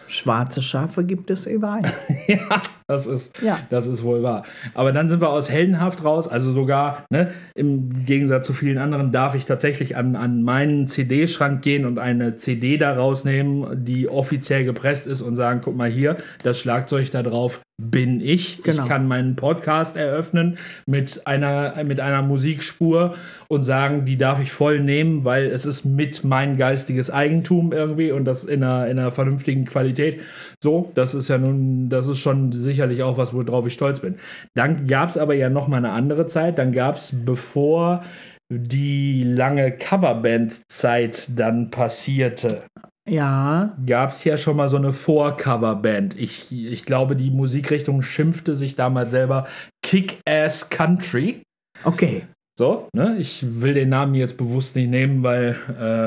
[0.08, 1.94] Schwarze Schafe gibt es überall.
[2.26, 3.60] ja, das ist, ja.
[3.68, 4.44] das ist wohl wahr.
[4.72, 6.26] Aber dann sind wir aus Heldenhaft raus.
[6.26, 11.60] Also sogar, ne, im Gegensatz zu vielen anderen, darf ich tatsächlich an, an meinen CD-Schrank
[11.60, 16.16] gehen und eine CD da rausnehmen, die offiziell gepresst ist und sagen, guck mal hier,
[16.42, 18.62] das Schlagzeug da drauf bin ich.
[18.64, 18.82] Genau.
[18.82, 23.14] Ich kann meinen Podcast eröffnen mit einer, mit einer Musikspur
[23.46, 28.10] und sagen, die darf ich voll nehmen, weil es ist mit mein geistiges Eigentum irgendwie
[28.10, 30.20] und das in einer, in einer vernünftigen Qualität.
[30.60, 34.18] So, das ist ja nun, das ist schon sicherlich auch was, worauf ich stolz bin.
[34.54, 36.58] Dann gab es aber ja noch mal eine andere Zeit.
[36.58, 38.04] Dann gab es, bevor
[38.50, 42.62] die lange Coverband-Zeit dann passierte,
[43.08, 43.76] Ja.
[43.84, 46.16] gab es ja schon mal so eine Vorcover-Band.
[46.16, 49.46] Ich, ich glaube, die Musikrichtung schimpfte sich damals selber
[49.84, 51.42] Kick-Ass Country.
[51.84, 52.22] Okay.
[52.58, 53.16] So, ne?
[53.18, 55.56] Ich will den Namen jetzt bewusst nicht nehmen, weil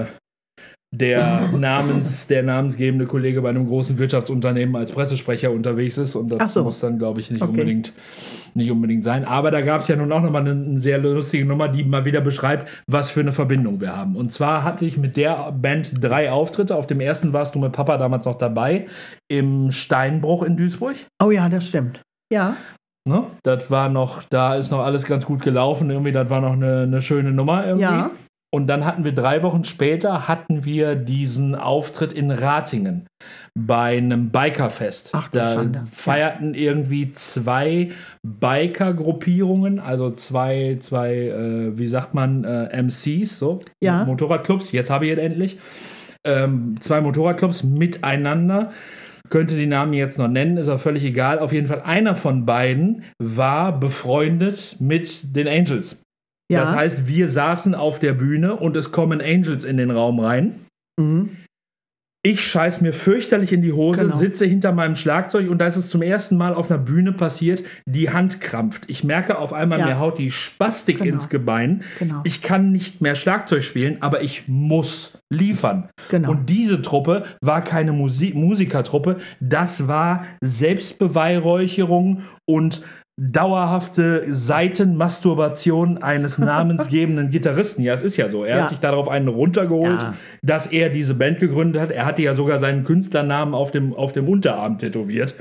[0.10, 0.21] äh,
[0.94, 6.54] der Namens, der namensgebende Kollege bei einem großen Wirtschaftsunternehmen als Pressesprecher unterwegs ist und das
[6.54, 6.64] so.
[6.64, 7.52] muss dann, glaube ich, nicht Okay.
[7.52, 7.94] unbedingt
[8.54, 9.24] nicht unbedingt sein.
[9.24, 12.04] Aber da gab es ja nun auch nochmal eine, eine sehr lustige Nummer, die mal
[12.04, 14.18] wieder beschreibt, was für eine Verbindung wir haben.
[14.18, 16.76] Und zwar hatte ich mit der Band drei Auftritte.
[16.76, 18.88] Auf dem ersten warst du mit Papa damals noch dabei,
[19.30, 20.98] im Steinbruch in Duisburg.
[21.24, 22.02] Oh ja, das stimmt.
[22.32, 22.58] Ja.
[23.08, 23.24] Ne?
[23.44, 25.90] Das war noch, da ist noch alles ganz gut gelaufen.
[25.90, 27.84] Irgendwie, das war noch eine, eine schöne Nummer irgendwie.
[27.84, 28.12] Ja.
[28.54, 33.08] Und dann hatten wir drei Wochen später hatten wir diesen Auftritt in Ratingen
[33.58, 35.12] bei einem Bikerfest.
[35.14, 35.84] Ach da Schande.
[35.94, 37.92] feierten irgendwie zwei
[38.24, 44.04] Biker-Gruppierungen, also zwei, zwei, äh, wie sagt man, äh, MCs, so Ja.
[44.04, 44.74] Motorradclubs.
[44.74, 45.58] Jetzt habe ich es endlich.
[46.26, 48.72] Ähm, zwei Motorradclubs miteinander.
[49.30, 51.40] Könnte die Namen jetzt noch nennen, ist auch völlig egal.
[51.40, 55.98] Auf jeden Fall einer von beiden war befreundet mit den Angels.
[56.52, 56.62] Ja.
[56.62, 60.56] Das heißt, wir saßen auf der Bühne und es kommen Angels in den Raum rein.
[61.00, 61.38] Mhm.
[62.24, 64.16] Ich scheiß mir fürchterlich in die Hose, Genau.
[64.16, 67.64] sitze hinter meinem Schlagzeug und da ist es zum ersten Mal auf einer Bühne passiert,
[67.88, 68.84] die Hand krampft.
[68.86, 69.86] Ich merke auf einmal, Ja.
[69.88, 71.14] mir haut die Spastik Genau.
[71.14, 71.82] ins Gebein.
[71.98, 72.22] Genau.
[72.24, 75.90] Ich kann nicht mehr Schlagzeug spielen, aber ich muss liefern.
[76.12, 76.30] Genau.
[76.30, 82.84] Und diese Truppe war keine Musi Musikertruppe, das war Selbstbeweihräucherung und
[83.24, 87.84] dauerhafte Seitenmasturbation eines namensgebenden Gitarristen.
[87.84, 88.44] Ja, es ist ja so.
[88.44, 88.62] Er Ja.
[88.64, 90.14] hat sich darauf einen runtergeholt, Ja.
[90.42, 91.92] dass er diese Band gegründet hat.
[91.92, 95.36] Er hatte ja sogar seinen Künstlernamen auf dem, auf dem Unterarm tätowiert.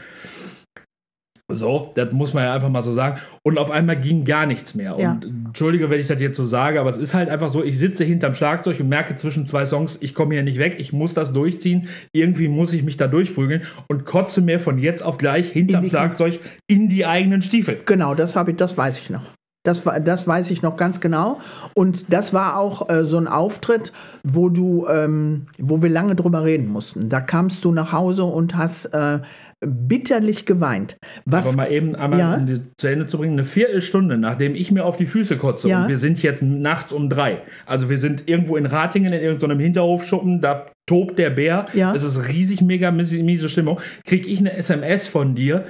[1.51, 3.21] So, das muss man ja einfach mal so sagen.
[3.43, 4.97] Und auf einmal ging gar nichts mehr.
[4.99, 5.13] Ja.
[5.13, 7.79] Und entschuldige, wenn ich das jetzt so sage, aber es ist halt einfach so, ich
[7.79, 11.15] sitze hinterm Schlagzeug und merke zwischen zwei Songs, ich komme hier nicht weg, ich muss
[11.15, 11.89] das durchziehen.
[12.13, 15.91] Irgendwie muss ich mich da durchprügeln und kotze mir von jetzt auf gleich hinterm In
[15.91, 17.81] Schlagzeug in die eigenen Stiefel.
[17.87, 19.23] Genau, das habe ich, das weiß ich noch.
[19.63, 21.39] Das, das weiß ich noch ganz genau.
[21.75, 23.93] Und das war auch äh, so ein Auftritt,
[24.25, 27.11] wo du, ähm, wo wir lange drüber reden mussten.
[27.11, 29.19] Da kamst du nach Hause und hast äh,
[29.65, 30.97] bitterlich geweint.
[31.27, 32.35] Was, Aber mal eben einmal Ja.
[32.37, 35.83] um zu Ende zu bringen, eine Viertelstunde, nachdem ich mir auf die Füße kotze Ja.
[35.83, 37.43] und wir sind jetzt nachts um drei.
[37.67, 41.95] Also wir sind irgendwo in Ratingen in irgendeinem Hinterhofschuppen, da tobt der Bär, Ja.
[41.95, 45.65] es ist riesig mega miese, Stimmung, kriege ich eine SMS von dir,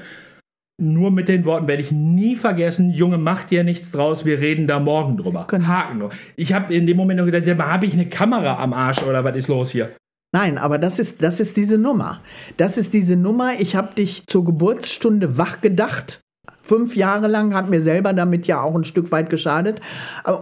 [0.81, 4.67] nur mit den Worten werde ich nie vergessen, Junge, mach dir nichts draus, wir reden
[4.67, 5.47] da morgen drüber.
[5.51, 5.67] Genau.
[5.67, 6.11] Haken nur.
[6.37, 9.37] Ich habe in dem Moment noch gedacht, habe ich eine Kamera am Arsch oder was
[9.37, 9.91] ist los hier?
[10.33, 12.21] Nein, aber das ist, das ist diese Nummer.
[12.57, 13.59] Das ist diese Nummer.
[13.59, 16.21] Ich habe dich zur Geburtsstunde wach gedacht.
[16.63, 19.81] Fünf Jahre lang hat mir selber damit ja auch ein Stück weit geschadet.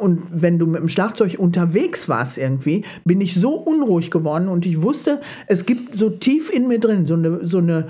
[0.01, 4.67] Und wenn du mit dem Schlagzeug unterwegs warst irgendwie, bin ich so unruhig geworden und
[4.67, 7.89] ich wusste, es gibt so tief in mir drin so eine, so eine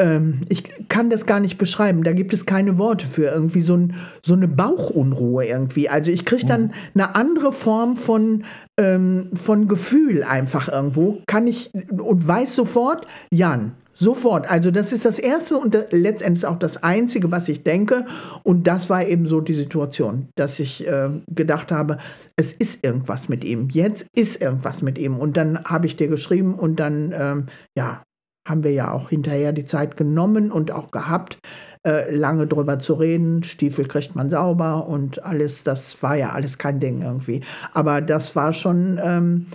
[0.00, 3.76] ähm, ich kann das gar nicht beschreiben, da gibt es keine Worte für, irgendwie so,
[3.76, 5.88] ein, so eine Bauchunruhe irgendwie.
[5.88, 8.44] Also ich kriege dann eine andere Form von,
[8.78, 14.50] ähm, von Gefühl einfach irgendwo, kann ich und weiß sofort, Jan, sofort.
[14.50, 18.06] Also das ist das Erste und letztendlich auch das Einzige, was ich denke.
[18.42, 21.98] Und das war eben so die Situation, dass ich äh, gedacht habe,
[22.36, 23.68] es ist irgendwas mit ihm.
[23.70, 25.18] Jetzt ist irgendwas mit ihm.
[25.18, 28.02] Und dann habe ich dir geschrieben und dann, ähm, ja,
[28.46, 31.38] haben wir ja auch hinterher die Zeit genommen und auch gehabt,
[31.86, 33.42] äh, lange drüber zu reden.
[33.42, 37.42] Stiefel kriegt man sauber und alles, das war ja alles kein Ding irgendwie.
[37.72, 39.46] Aber das war schon, ähm,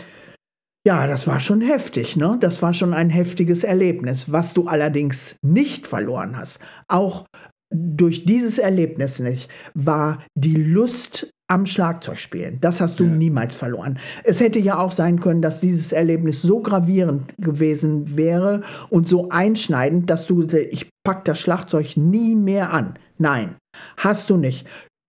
[0.86, 2.38] ja, das war schon heftig, ne?
[2.39, 6.60] Das war schon ein heftiges Erlebnis, was du allerdings nicht verloren hast.
[6.88, 7.26] Auch
[7.74, 12.60] durch dieses Erlebnis nicht, war die Lust am Schlagzeugspielen.
[12.62, 13.12] Das hast du Ja.
[13.12, 14.00] niemals verloren.
[14.24, 19.30] Es hätte ja auch sein können, dass dieses Erlebnis so gravierend gewesen wäre und so
[19.30, 22.96] einschneidend, dass du, ich pack das Schlagzeug nie mehr an.
[23.18, 23.56] Nein,
[23.98, 24.66] hast du nicht.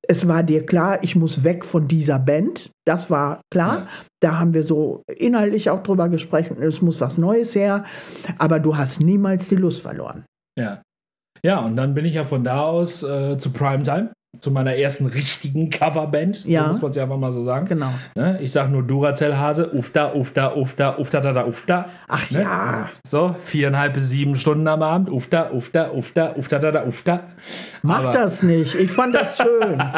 [0.08, 2.70] Es war dir klar, ich muss weg von dieser Band.
[2.86, 3.78] Das war klar.
[3.78, 3.86] Ja.
[4.20, 6.58] Da haben wir so inhaltlich auch drüber gesprochen.
[6.62, 7.84] Es muss was Neues her.
[8.38, 10.24] Aber du hast niemals die Lust verloren.
[10.56, 10.82] Ja.
[11.42, 15.06] Ja, und dann bin ich ja von da aus äh, zu Primetime, zu meiner ersten
[15.06, 16.62] richtigen Coverband, Ja.
[16.64, 17.66] so muss man es ja einfach mal so sagen.
[17.66, 17.90] Genau.
[18.14, 18.38] Ne?
[18.40, 21.86] Ich sag nur Duracell-Hase, ufda, ufda, ufda, ufda, da, da, ufda.
[22.08, 22.42] Ach Ne?
[22.42, 27.20] ja, So, viereinhalb bis sieben Stunden am Abend, ufda, ufda, ufda, ufda, da, da, ufda.
[27.82, 28.74] mach Aber- das nicht.
[28.74, 29.78] Ich fand das schön.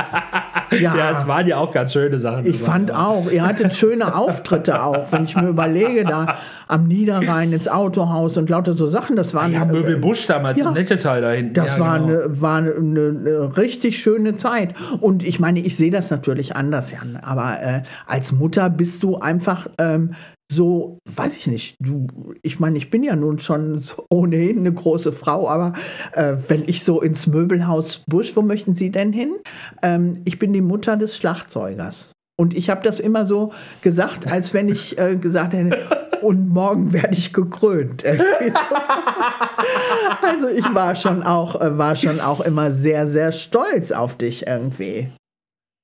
[0.71, 2.45] Ja, Ja, es waren ja auch ganz schöne Sachen.
[2.45, 5.11] ich fand auch, ihr hattet schöne Auftritte auch.
[5.11, 6.27] Wenn ich mir überlege, da
[6.69, 10.71] am Niederrhein ins Autohaus und lauter so Sachen, das waren Ja, Möbel Busch damals, Ja.
[10.71, 11.55] Nettetal da hinten.
[11.55, 12.21] Das ja, war, genau.
[12.21, 14.75] eine, war eine, eine richtig schöne Zeit.
[15.01, 17.17] Und ich meine, ich sehe das natürlich anders, Jan.
[17.17, 20.15] Aber äh, als Mutter bist du einfach ähm,
[20.51, 22.07] so, weiß ich nicht, du,
[22.43, 25.73] ich meine, ich bin ja nun schon so ohnehin eine große Frau, aber
[26.13, 29.37] äh, wenn ich so ins Möbelhaus Busch, wo möchten Sie denn hin?
[29.83, 32.13] Ähm, ich bin die Mutter des Schlagzeugers.
[32.41, 33.53] Und ich habe das immer so
[33.83, 38.05] gesagt, als wenn ich äh, gesagt hätte, und morgen werde ich gekrönt.
[40.23, 44.47] also ich war schon auch, äh, war schon auch immer sehr, sehr stolz auf dich
[44.47, 45.11] irgendwie.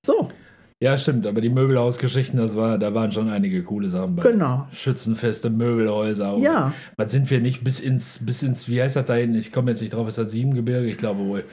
[0.06, 0.28] So.
[0.82, 4.22] Ja, stimmt, aber die Möbelhausgeschichten, das war, da waren schon einige coole Sachen bei.
[4.22, 4.66] Genau.
[4.72, 6.36] Schützenfeste, Möbelhäuser.
[6.38, 6.74] Ja.
[6.96, 9.36] Was sind wir nicht bis ins, bis ins, wie heißt das da hinten?
[9.36, 10.86] Ich komme jetzt nicht drauf, ist das Siebengebirge?
[10.86, 11.44] Ich glaube wohl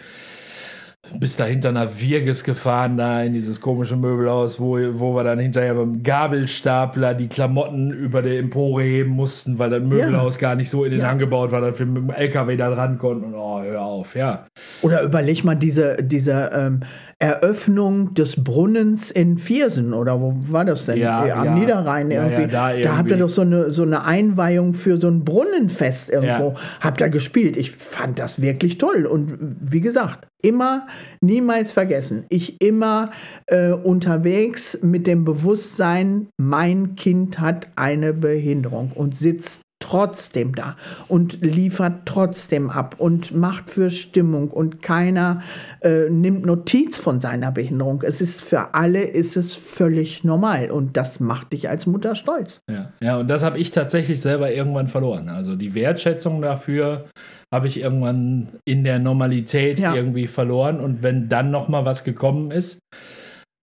[1.19, 5.39] bis da hinter einer Wirges gefahren, da in dieses komische Möbelhaus, wo, wo wir dann
[5.39, 10.41] hinterher beim Gabelstapler die Klamotten über der Empore heben mussten, weil das Möbelhaus ja.
[10.41, 11.07] gar nicht so in den ja.
[11.07, 13.25] Hang gebaut war, dass wir mit dem LKW da dran konnten.
[13.25, 14.47] Und oh, hör auf, ja.
[14.81, 16.81] Oder überleg mal diese, diese ähm,
[17.21, 20.97] Eröffnung des Brunnens in Viersen, oder wo war das denn?
[20.97, 21.53] Ja, Am ja.
[21.53, 22.47] Niederrhein irgendwie.
[22.47, 22.83] da, irgendwie.
[22.83, 26.55] da habt ihr doch so eine, so eine Einweihung für so ein Brunnenfest irgendwo.
[26.79, 27.57] Habt ihr gespielt.
[27.57, 29.05] Ich fand das wirklich toll.
[29.05, 30.87] Und wie gesagt, immer,
[31.21, 32.25] niemals vergessen.
[32.29, 33.11] Ich immer
[33.45, 41.41] äh, unterwegs mit dem Bewusstsein, mein Kind hat eine Behinderung und sitzt trotzdem da und
[41.41, 45.41] liefert trotzdem ab und macht für Stimmung und keiner
[45.81, 48.03] äh, nimmt Notiz von seiner Behinderung.
[48.03, 52.61] Es ist für alle ist es völlig normal und das macht dich als Mutter stolz.
[52.69, 55.27] Ja, ja und das habe ich tatsächlich selber irgendwann verloren.
[55.29, 57.05] Also die Wertschätzung dafür
[57.53, 59.93] habe ich irgendwann in der Normalität ja.
[59.93, 62.79] irgendwie verloren und wenn dann noch mal was gekommen ist,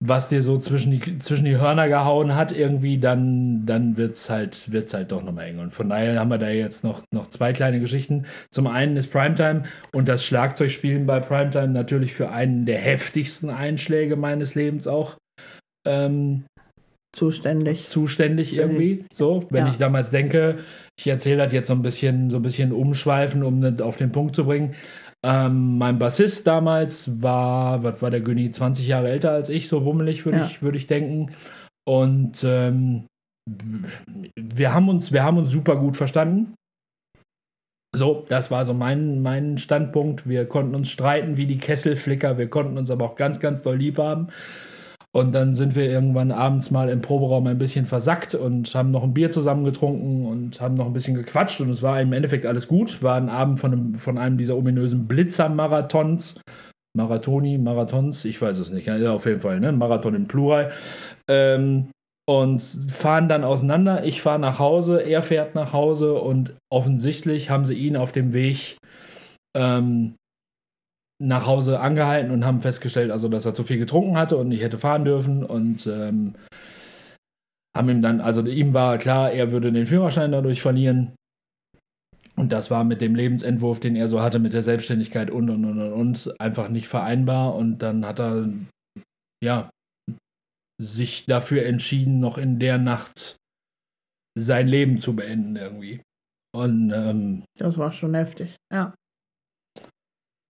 [0.01, 4.29] was dir so zwischen die, zwischen die Hörner gehauen hat, irgendwie, dann, dann wird es
[4.29, 5.59] halt, wird's halt doch nochmal eng.
[5.59, 8.25] Und von daher haben wir da jetzt noch, noch zwei kleine Geschichten.
[8.51, 14.15] Zum einen ist Primetime und das Schlagzeugspielen bei Primetime natürlich für einen der heftigsten Einschläge
[14.15, 15.17] meines Lebens auch.
[15.85, 16.45] Ähm,
[17.13, 17.85] zuständig.
[17.85, 19.03] Zuständig irgendwie.
[19.11, 19.71] So, wenn ja.
[19.71, 20.59] ich damals denke,
[20.97, 24.13] ich erzähle das jetzt so ein bisschen, so ein bisschen umschweifen, um das auf den
[24.13, 24.75] Punkt zu bringen.
[25.25, 29.83] Ähm, mein Bassist damals war, was war der Günni, 20 Jahre älter als ich, so
[29.83, 30.45] wummelig würde ja.
[30.45, 31.31] ich, würd ich denken.
[31.85, 33.07] Und ähm,
[34.35, 36.53] wir, haben uns, wir haben uns super gut verstanden.
[37.93, 40.29] So, das war so mein, mein Standpunkt.
[40.29, 43.77] Wir konnten uns streiten wie die Kesselflicker, wir konnten uns aber auch ganz, ganz doll
[43.77, 44.27] lieb haben.
[45.11, 49.03] Und dann sind wir irgendwann abends mal im Proberaum ein bisschen versackt und haben noch
[49.03, 51.61] ein Bier zusammen getrunken und haben noch ein bisschen gequatscht.
[51.61, 53.01] Und es war im Endeffekt alles gut.
[53.01, 56.41] War ein Abend von einem, von einem dieser ominösen Blitzer-Marathons.
[56.95, 58.87] Marathoni, Marathons, ich weiß es nicht.
[58.87, 59.71] Ja, auf jeden Fall, ne?
[59.71, 60.71] Marathon im Plural.
[61.27, 61.89] Ähm,
[62.27, 64.03] und fahren dann auseinander.
[64.03, 68.33] Ich fahre nach Hause, er fährt nach Hause und offensichtlich haben sie ihn auf dem
[68.33, 68.77] Weg
[69.57, 70.13] ähm,
[71.21, 74.61] nach Hause angehalten und haben festgestellt, also dass er zu viel getrunken hatte und nicht
[74.61, 76.35] hätte fahren dürfen und ähm,
[77.75, 81.13] haben ihm dann, also ihm war klar, er würde den Führerschein dadurch verlieren.
[82.35, 85.65] Und das war mit dem Lebensentwurf, den er so hatte, mit der Selbstständigkeit und und
[85.65, 87.55] und und einfach nicht vereinbar.
[87.55, 88.49] Und dann hat er
[89.43, 89.69] ja
[90.81, 93.35] sich dafür entschieden, noch in der Nacht
[94.37, 96.01] sein Leben zu beenden irgendwie.
[96.55, 98.93] Und ähm, das war schon heftig, ja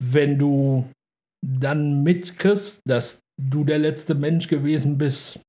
[0.02, 0.90] wenn du
[1.46, 5.40] dann mitkriegst, dass du der letzte Mensch gewesen bist,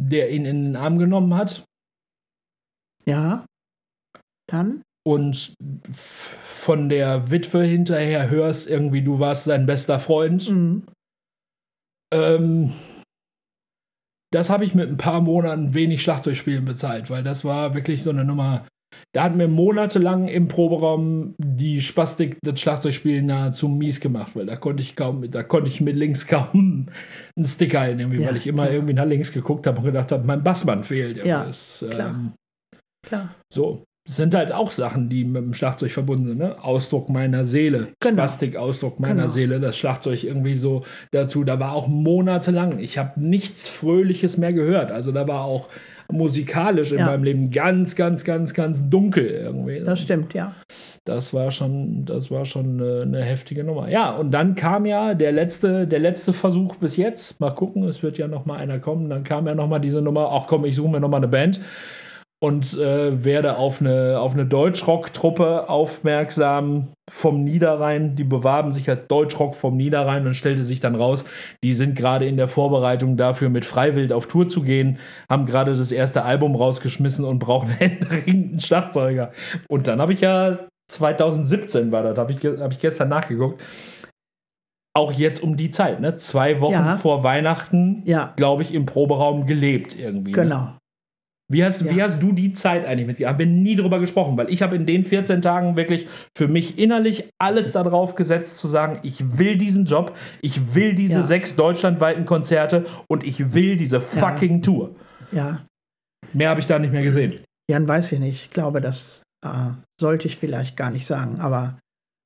[0.00, 1.64] der ihn in den Arm genommen hat.
[3.06, 3.46] Ja.
[4.48, 4.82] Dann?
[5.06, 5.54] Und
[6.42, 10.48] von der Witwe hinterher hörst, irgendwie, du warst sein bester Freund.
[10.48, 10.86] Mhm.
[12.12, 12.72] Ähm,
[14.32, 18.10] das habe ich mit ein paar Monaten wenig Schlagzeugspielen bezahlt, weil das war wirklich so
[18.10, 18.66] eine Nummer.
[19.12, 24.56] Da hat mir monatelang im Proberaum die Spastik, das Schlagzeugspielen nahezu mies gemacht, weil da
[24.56, 26.88] konnte ich kaum, da konnte ich mit links kaum
[27.36, 28.74] einen Stick halten, irgendwie, ja, weil ich immer klar.
[28.74, 31.24] irgendwie nach links geguckt habe und gedacht habe, mein Bassmann fehlt.
[31.24, 32.10] Ja, das, klar.
[32.10, 32.32] Ähm,
[33.02, 33.34] klar.
[33.52, 36.38] So, das sind halt auch Sachen, die mit dem Schlagzeug verbunden sind.
[36.38, 36.56] Ne?
[36.64, 38.22] Ausdruck meiner Seele, genau.
[38.22, 39.28] Spastik, Ausdruck meiner genau.
[39.28, 41.44] Seele, das Schlagzeug irgendwie so dazu.
[41.44, 44.90] Da war auch monatelang, ich habe nichts Fröhliches mehr gehört.
[44.90, 45.68] Also da war auch
[46.10, 47.06] musikalisch in ja.
[47.06, 49.80] meinem Leben ganz, ganz, ganz, ganz dunkel irgendwie.
[49.84, 50.54] Das stimmt, ja.
[51.04, 53.88] Das war schon, das war schon eine, heftige Nummer.
[53.88, 57.40] Ja, und dann kam ja der letzte, der letzte Versuch bis jetzt.
[57.40, 59.10] Mal gucken, es wird ja noch mal einer kommen.
[59.10, 60.30] Dann kam ja noch mal diese Nummer.
[60.32, 61.60] Ach komm, ich suche mir noch mal eine Band
[62.40, 68.14] und äh, werde auf eine, auf eine Deutschrock-Truppe aufmerksam vom Niederrhein.
[68.14, 71.24] Die bewarben sich als Deutschrock vom Niederrhein und stellte sich dann raus,
[71.64, 75.74] die sind gerade in der Vorbereitung dafür, mit Freiwild auf Tour zu gehen, haben gerade
[75.74, 79.32] das erste Album rausgeschmissen und brauchen händeringend einen Schlagzeuger.
[79.68, 80.58] Und dann habe ich ja
[80.88, 83.62] 2017 war das, habe ich, hab ich gestern nachgeguckt.
[84.96, 86.16] Auch jetzt um die Zeit, ne?
[86.16, 86.96] Zwei Wochen ja.
[86.96, 88.32] vor Weihnachten, ja.
[88.36, 90.32] glaube ich, im Proberaum gelebt irgendwie.
[90.32, 90.36] Ne?
[90.36, 90.60] Genau.
[90.60, 90.78] Ne?
[91.50, 91.90] Wie hast, Ja.
[91.94, 93.26] wie hast du die Zeit eigentlich mit?
[93.26, 96.78] Haben wir nie drüber gesprochen, weil ich habe in den 14 Tagen wirklich für mich
[96.78, 101.22] innerlich alles darauf gesetzt, zu sagen, ich will diesen Job, ich will diese Ja.
[101.22, 104.94] sechs deutschlandweiten Konzerte und ich will diese fucking Tour.
[105.32, 105.64] Ja,
[106.34, 107.40] Mehr habe ich da nicht mehr gesehen.
[107.70, 108.42] Jan weiß ich nicht.
[108.44, 109.48] Ich glaube, das äh,
[109.98, 111.40] sollte ich vielleicht gar nicht sagen.
[111.40, 111.78] Aber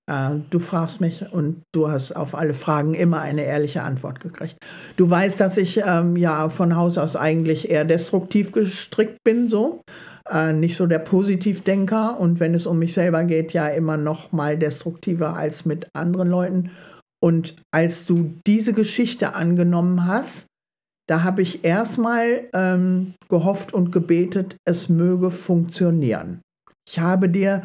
[0.07, 4.57] du fragst mich und du hast auf alle Fragen immer eine ehrliche Antwort gekriegt.
[4.96, 9.82] Du weißt, dass ich ähm, ja von Haus aus eigentlich eher destruktiv gestrickt bin, so.
[10.28, 14.32] Äh, nicht so der Positivdenker und wenn es um mich selber geht, ja immer noch
[14.32, 16.70] mal destruktiver als mit anderen Leuten.
[17.20, 20.46] Und als du diese Geschichte angenommen hast,
[21.09, 26.40] da habe ich erstmal ähm, gehofft und gebetet, es möge funktionieren.
[26.88, 27.62] Ich habe dir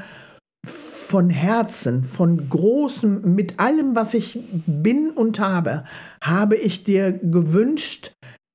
[1.08, 5.86] von Herzen, von großem, mit allem, was ich bin und habe,
[6.22, 8.12] habe ich dir gewünscht,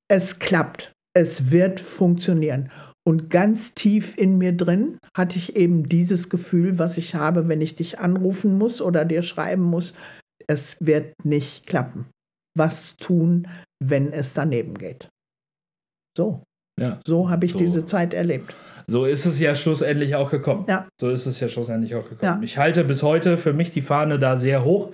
[0.09, 2.71] es klappt, es wird funktionieren.
[3.09, 7.63] Und ganz tief in mir drin hatte ich eben dieses Gefühl, was ich habe, wenn
[7.63, 9.95] ich dich anrufen muss oder dir schreiben muss,
[10.47, 12.05] es wird nicht klappen.
[12.55, 13.49] Was tun,
[13.83, 15.09] wenn es daneben geht?
[16.19, 16.43] So,
[16.79, 17.01] Ja.
[17.07, 17.59] so habe ich So.
[17.59, 18.55] diese Zeit erlebt.
[18.93, 20.67] So ist es ja schlussendlich auch gekommen.
[20.69, 20.87] Ja.
[21.01, 22.41] So ist es ja schlussendlich auch gekommen.
[22.43, 22.45] Ja.
[22.45, 24.91] Ich halte bis heute für mich die Fahne da sehr hoch,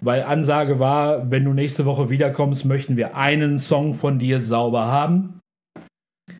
[0.00, 4.86] weil Ansage war, wenn du nächste Woche wiederkommst, möchten wir einen Song von dir sauber
[4.86, 5.40] haben.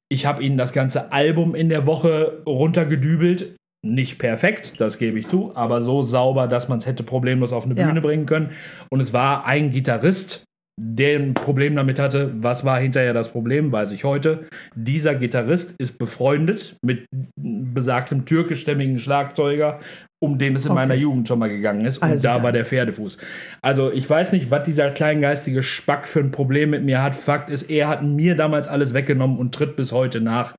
[0.09, 3.55] Ich habe ihnen das ganze Album in der Woche runtergedübelt.
[3.85, 7.67] Nicht perfekt, das gebe ich zu, aber so sauber, dass man es hätte problemlos auf
[7.67, 7.87] eine Ja.
[7.87, 8.49] Bühne bringen können.
[8.89, 10.45] Und es war ein Gitarrist,
[10.77, 12.33] der ein Problem damit hatte.
[12.39, 14.47] Was war hinterher das Problem, weiß ich heute.
[14.75, 17.07] Dieser Gitarrist ist befreundet mit
[17.37, 19.81] besagtem türkischstämmigen Schlagzeuger,
[20.21, 20.81] um den es in Okay.
[20.81, 21.99] meiner Jugend schon mal gegangen ist.
[21.99, 22.43] Und Also da dann.
[22.43, 23.19] war der Pferdefuß.
[23.63, 27.15] Also ich weiß nicht, was dieser kleingeistige Spack für ein Problem mit mir hat.
[27.15, 30.55] Fakt ist, er hat mir damals alles weggenommen und tritt bis heute nach.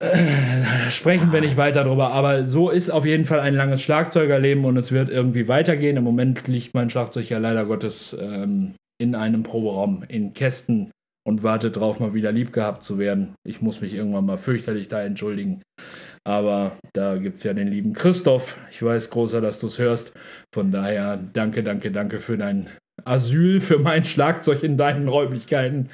[0.00, 4.64] Äh, Sprechen wir nicht weiter drüber, aber so ist auf jeden Fall ein langes Schlagzeugerleben
[4.64, 5.96] und es wird irgendwie weitergehen.
[5.96, 10.90] Im Moment liegt mein Schlagzeug ja leider Gottes ähm, in einem Proberaum in Kästen
[11.26, 13.34] und wartet drauf, mal wieder lieb gehabt zu werden.
[13.46, 15.62] Ich muss mich irgendwann mal fürchterlich da entschuldigen.
[16.24, 18.56] Aber da gibt es ja den lieben Christoph.
[18.70, 20.12] Ich weiß, großer, dass du es hörst.
[20.54, 22.68] Von daher danke, danke, danke für dein
[23.04, 25.90] Asyl, für mein Schlagzeug in deinen Räumlichkeiten.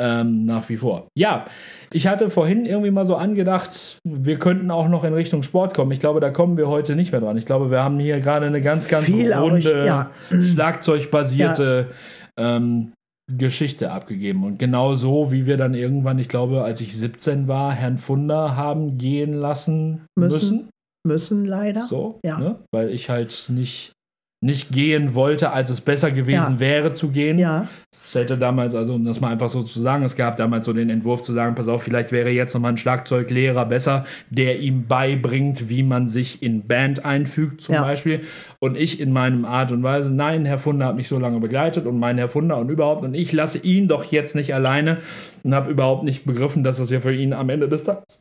[0.00, 1.08] Ähm, nach wie vor.
[1.16, 1.46] Ja,
[1.92, 5.90] ich hatte vorhin irgendwie mal so angedacht, wir könnten auch noch in Richtung Sport kommen.
[5.90, 7.36] Ich glaube, da kommen wir heute nicht mehr dran.
[7.36, 10.10] Ich glaube, wir haben hier gerade eine ganz, ganz Viel runde, ja.
[10.30, 11.88] schlagzeugbasierte
[12.36, 12.92] ähm,
[13.30, 14.44] Geschichte abgegeben.
[14.44, 18.56] Und genau so, wie wir dann irgendwann, ich glaube, als ich 17 war, Herrn Funder
[18.56, 20.30] haben gehen lassen müssen.
[20.32, 20.68] Müssen.
[21.06, 21.86] Müssen leider.
[21.88, 22.38] So, Ja.
[22.38, 22.56] ne?
[22.72, 23.92] weil ich halt nicht,
[24.40, 26.60] nicht gehen wollte, als es besser gewesen Ja.
[26.60, 27.40] wäre zu gehen.
[27.40, 30.66] Ja, Es hätte damals, also um das mal einfach so zu sagen, es gab damals
[30.66, 34.60] so den Entwurf zu sagen, pass auf, vielleicht wäre jetzt nochmal ein Schlagzeuglehrer besser, der
[34.60, 37.82] ihm beibringt, wie man sich in Band einfügt zum Ja.
[37.82, 38.20] Beispiel.
[38.60, 41.86] Und ich in meinem Art und Weise, nein, Herr Funder hat mich so lange begleitet
[41.86, 44.98] und mein Herr Funder und überhaupt und ich lasse ihn doch jetzt nicht alleine
[45.42, 48.20] und habe überhaupt nicht begriffen, dass das ja für ihn am Ende des Tages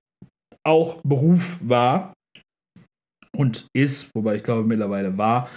[0.65, 2.13] auch Beruf war
[3.35, 5.49] und ist, wobei ich glaube mittlerweile war.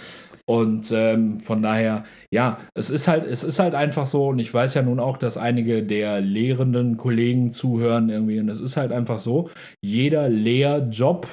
[0.51, 4.53] Und ähm, von daher, ja, es ist halt, es ist halt einfach so, und ich
[4.53, 8.91] weiß ja nun auch, dass einige der lehrenden Kollegen zuhören irgendwie, und es ist halt
[8.91, 9.49] einfach so,
[9.81, 11.25] jeder Lehrjob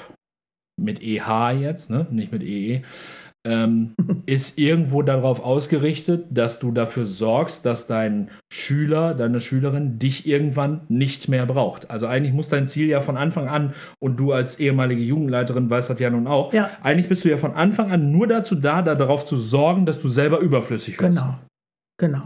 [0.80, 2.82] mit EH jetzt, ne, nicht mit EE,
[3.47, 3.95] ähm,
[4.26, 10.80] ist irgendwo darauf ausgerichtet, dass du dafür sorgst, dass dein Schüler, deine Schülerin dich irgendwann
[10.89, 11.91] nicht mehr braucht.
[11.91, 15.91] Also eigentlich muss dein Ziel ja von Anfang an, und du als ehemalige Jugendleiterin weißt
[15.91, 16.70] das ja nun auch, Ja.
[16.82, 20.09] eigentlich bist du ja von Anfang an nur dazu da, darauf zu sorgen, dass du
[20.09, 21.18] selber überflüssig wirst.
[21.18, 21.39] genau.
[22.01, 22.22] Genau.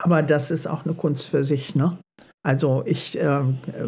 [0.00, 1.98] Aber das ist auch eine Kunst für sich, ne?
[2.46, 3.40] Also ich äh,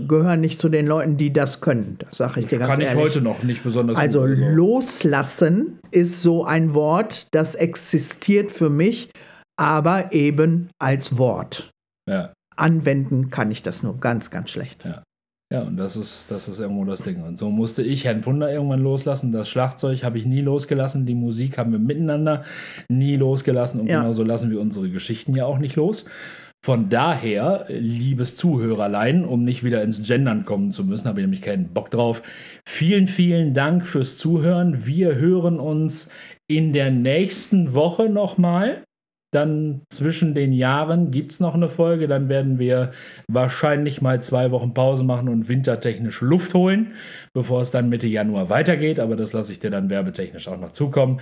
[0.08, 1.96] gehöre nicht zu den Leuten, die das können.
[2.00, 3.02] Das sage ich dir ganz Kann ich ehrlich.
[3.02, 4.36] heute noch nicht besonders Also gut.
[4.38, 9.10] loslassen ist so ein Wort, das existiert für mich,
[9.56, 11.70] aber eben als Wort.
[12.08, 14.84] Ja, Anwenden kann ich das nur ganz, ganz schlecht.
[15.52, 17.22] ja, und das ist, das ist irgendwo das Ding.
[17.22, 19.32] Und so musste ich Herrn Wunder irgendwann loslassen.
[19.32, 21.06] Das Schlagzeug habe ich nie losgelassen.
[21.06, 22.44] Die Musik haben wir miteinander
[22.88, 23.80] nie losgelassen.
[23.80, 24.00] Und Ja.
[24.00, 26.04] genauso lassen wir unsere Geschichten ja auch nicht los.
[26.62, 31.40] Von daher, liebes Zuhörerlein, um nicht wieder ins Gendern kommen zu müssen, habe ich nämlich
[31.40, 32.22] keinen Bock drauf.
[32.68, 34.84] Vielen, vielen Dank fürs Zuhören.
[34.84, 36.10] Wir hören uns
[36.48, 38.84] in der nächsten Woche nochmal.
[39.32, 42.08] Dann zwischen den Jahren gibt es noch eine Folge.
[42.08, 42.92] Dann werden wir
[43.28, 46.94] wahrscheinlich mal zwei Wochen Pause machen und wintertechnisch Luft holen,
[47.32, 49.00] bevor es dann Mitte Januar weitergeht.
[49.00, 51.20] Aber das lasse ich dir dann werbetechnisch auch noch zukommen.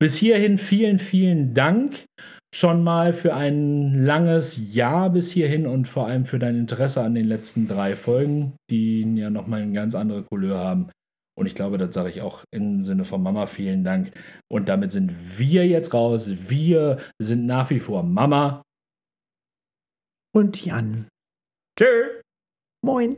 [0.00, 2.06] Bis hierhin vielen, vielen Dank
[2.54, 7.14] schon mal für ein langes Jahr bis hierhin und vor allem für dein Interesse an
[7.14, 10.90] den letzten drei Folgen, die ja nochmal eine ganz andere Couleur haben.
[11.38, 14.10] Und ich glaube, das sage ich auch im Sinne von Mama vielen Dank.
[14.50, 16.28] Und damit sind wir jetzt raus.
[16.48, 18.62] Wir sind nach wie vor Mama.
[20.34, 21.06] Und Jan.
[21.78, 22.22] Tschö.
[22.84, 23.16] Moin.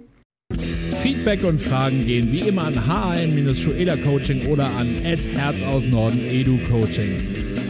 [1.03, 5.25] Feedback und Fragen gehen wie immer an HN-Schuela Coaching oder an Herz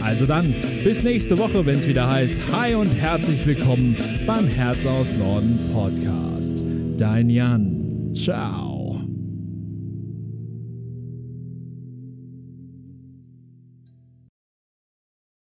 [0.03, 3.95] Also dann, bis nächste Woche, wenn es wieder heißt, Hi und herzlich willkommen
[4.25, 6.63] beim Herz aus Norden Podcast.
[6.97, 8.13] Dein Jan.
[8.13, 8.80] Ciao.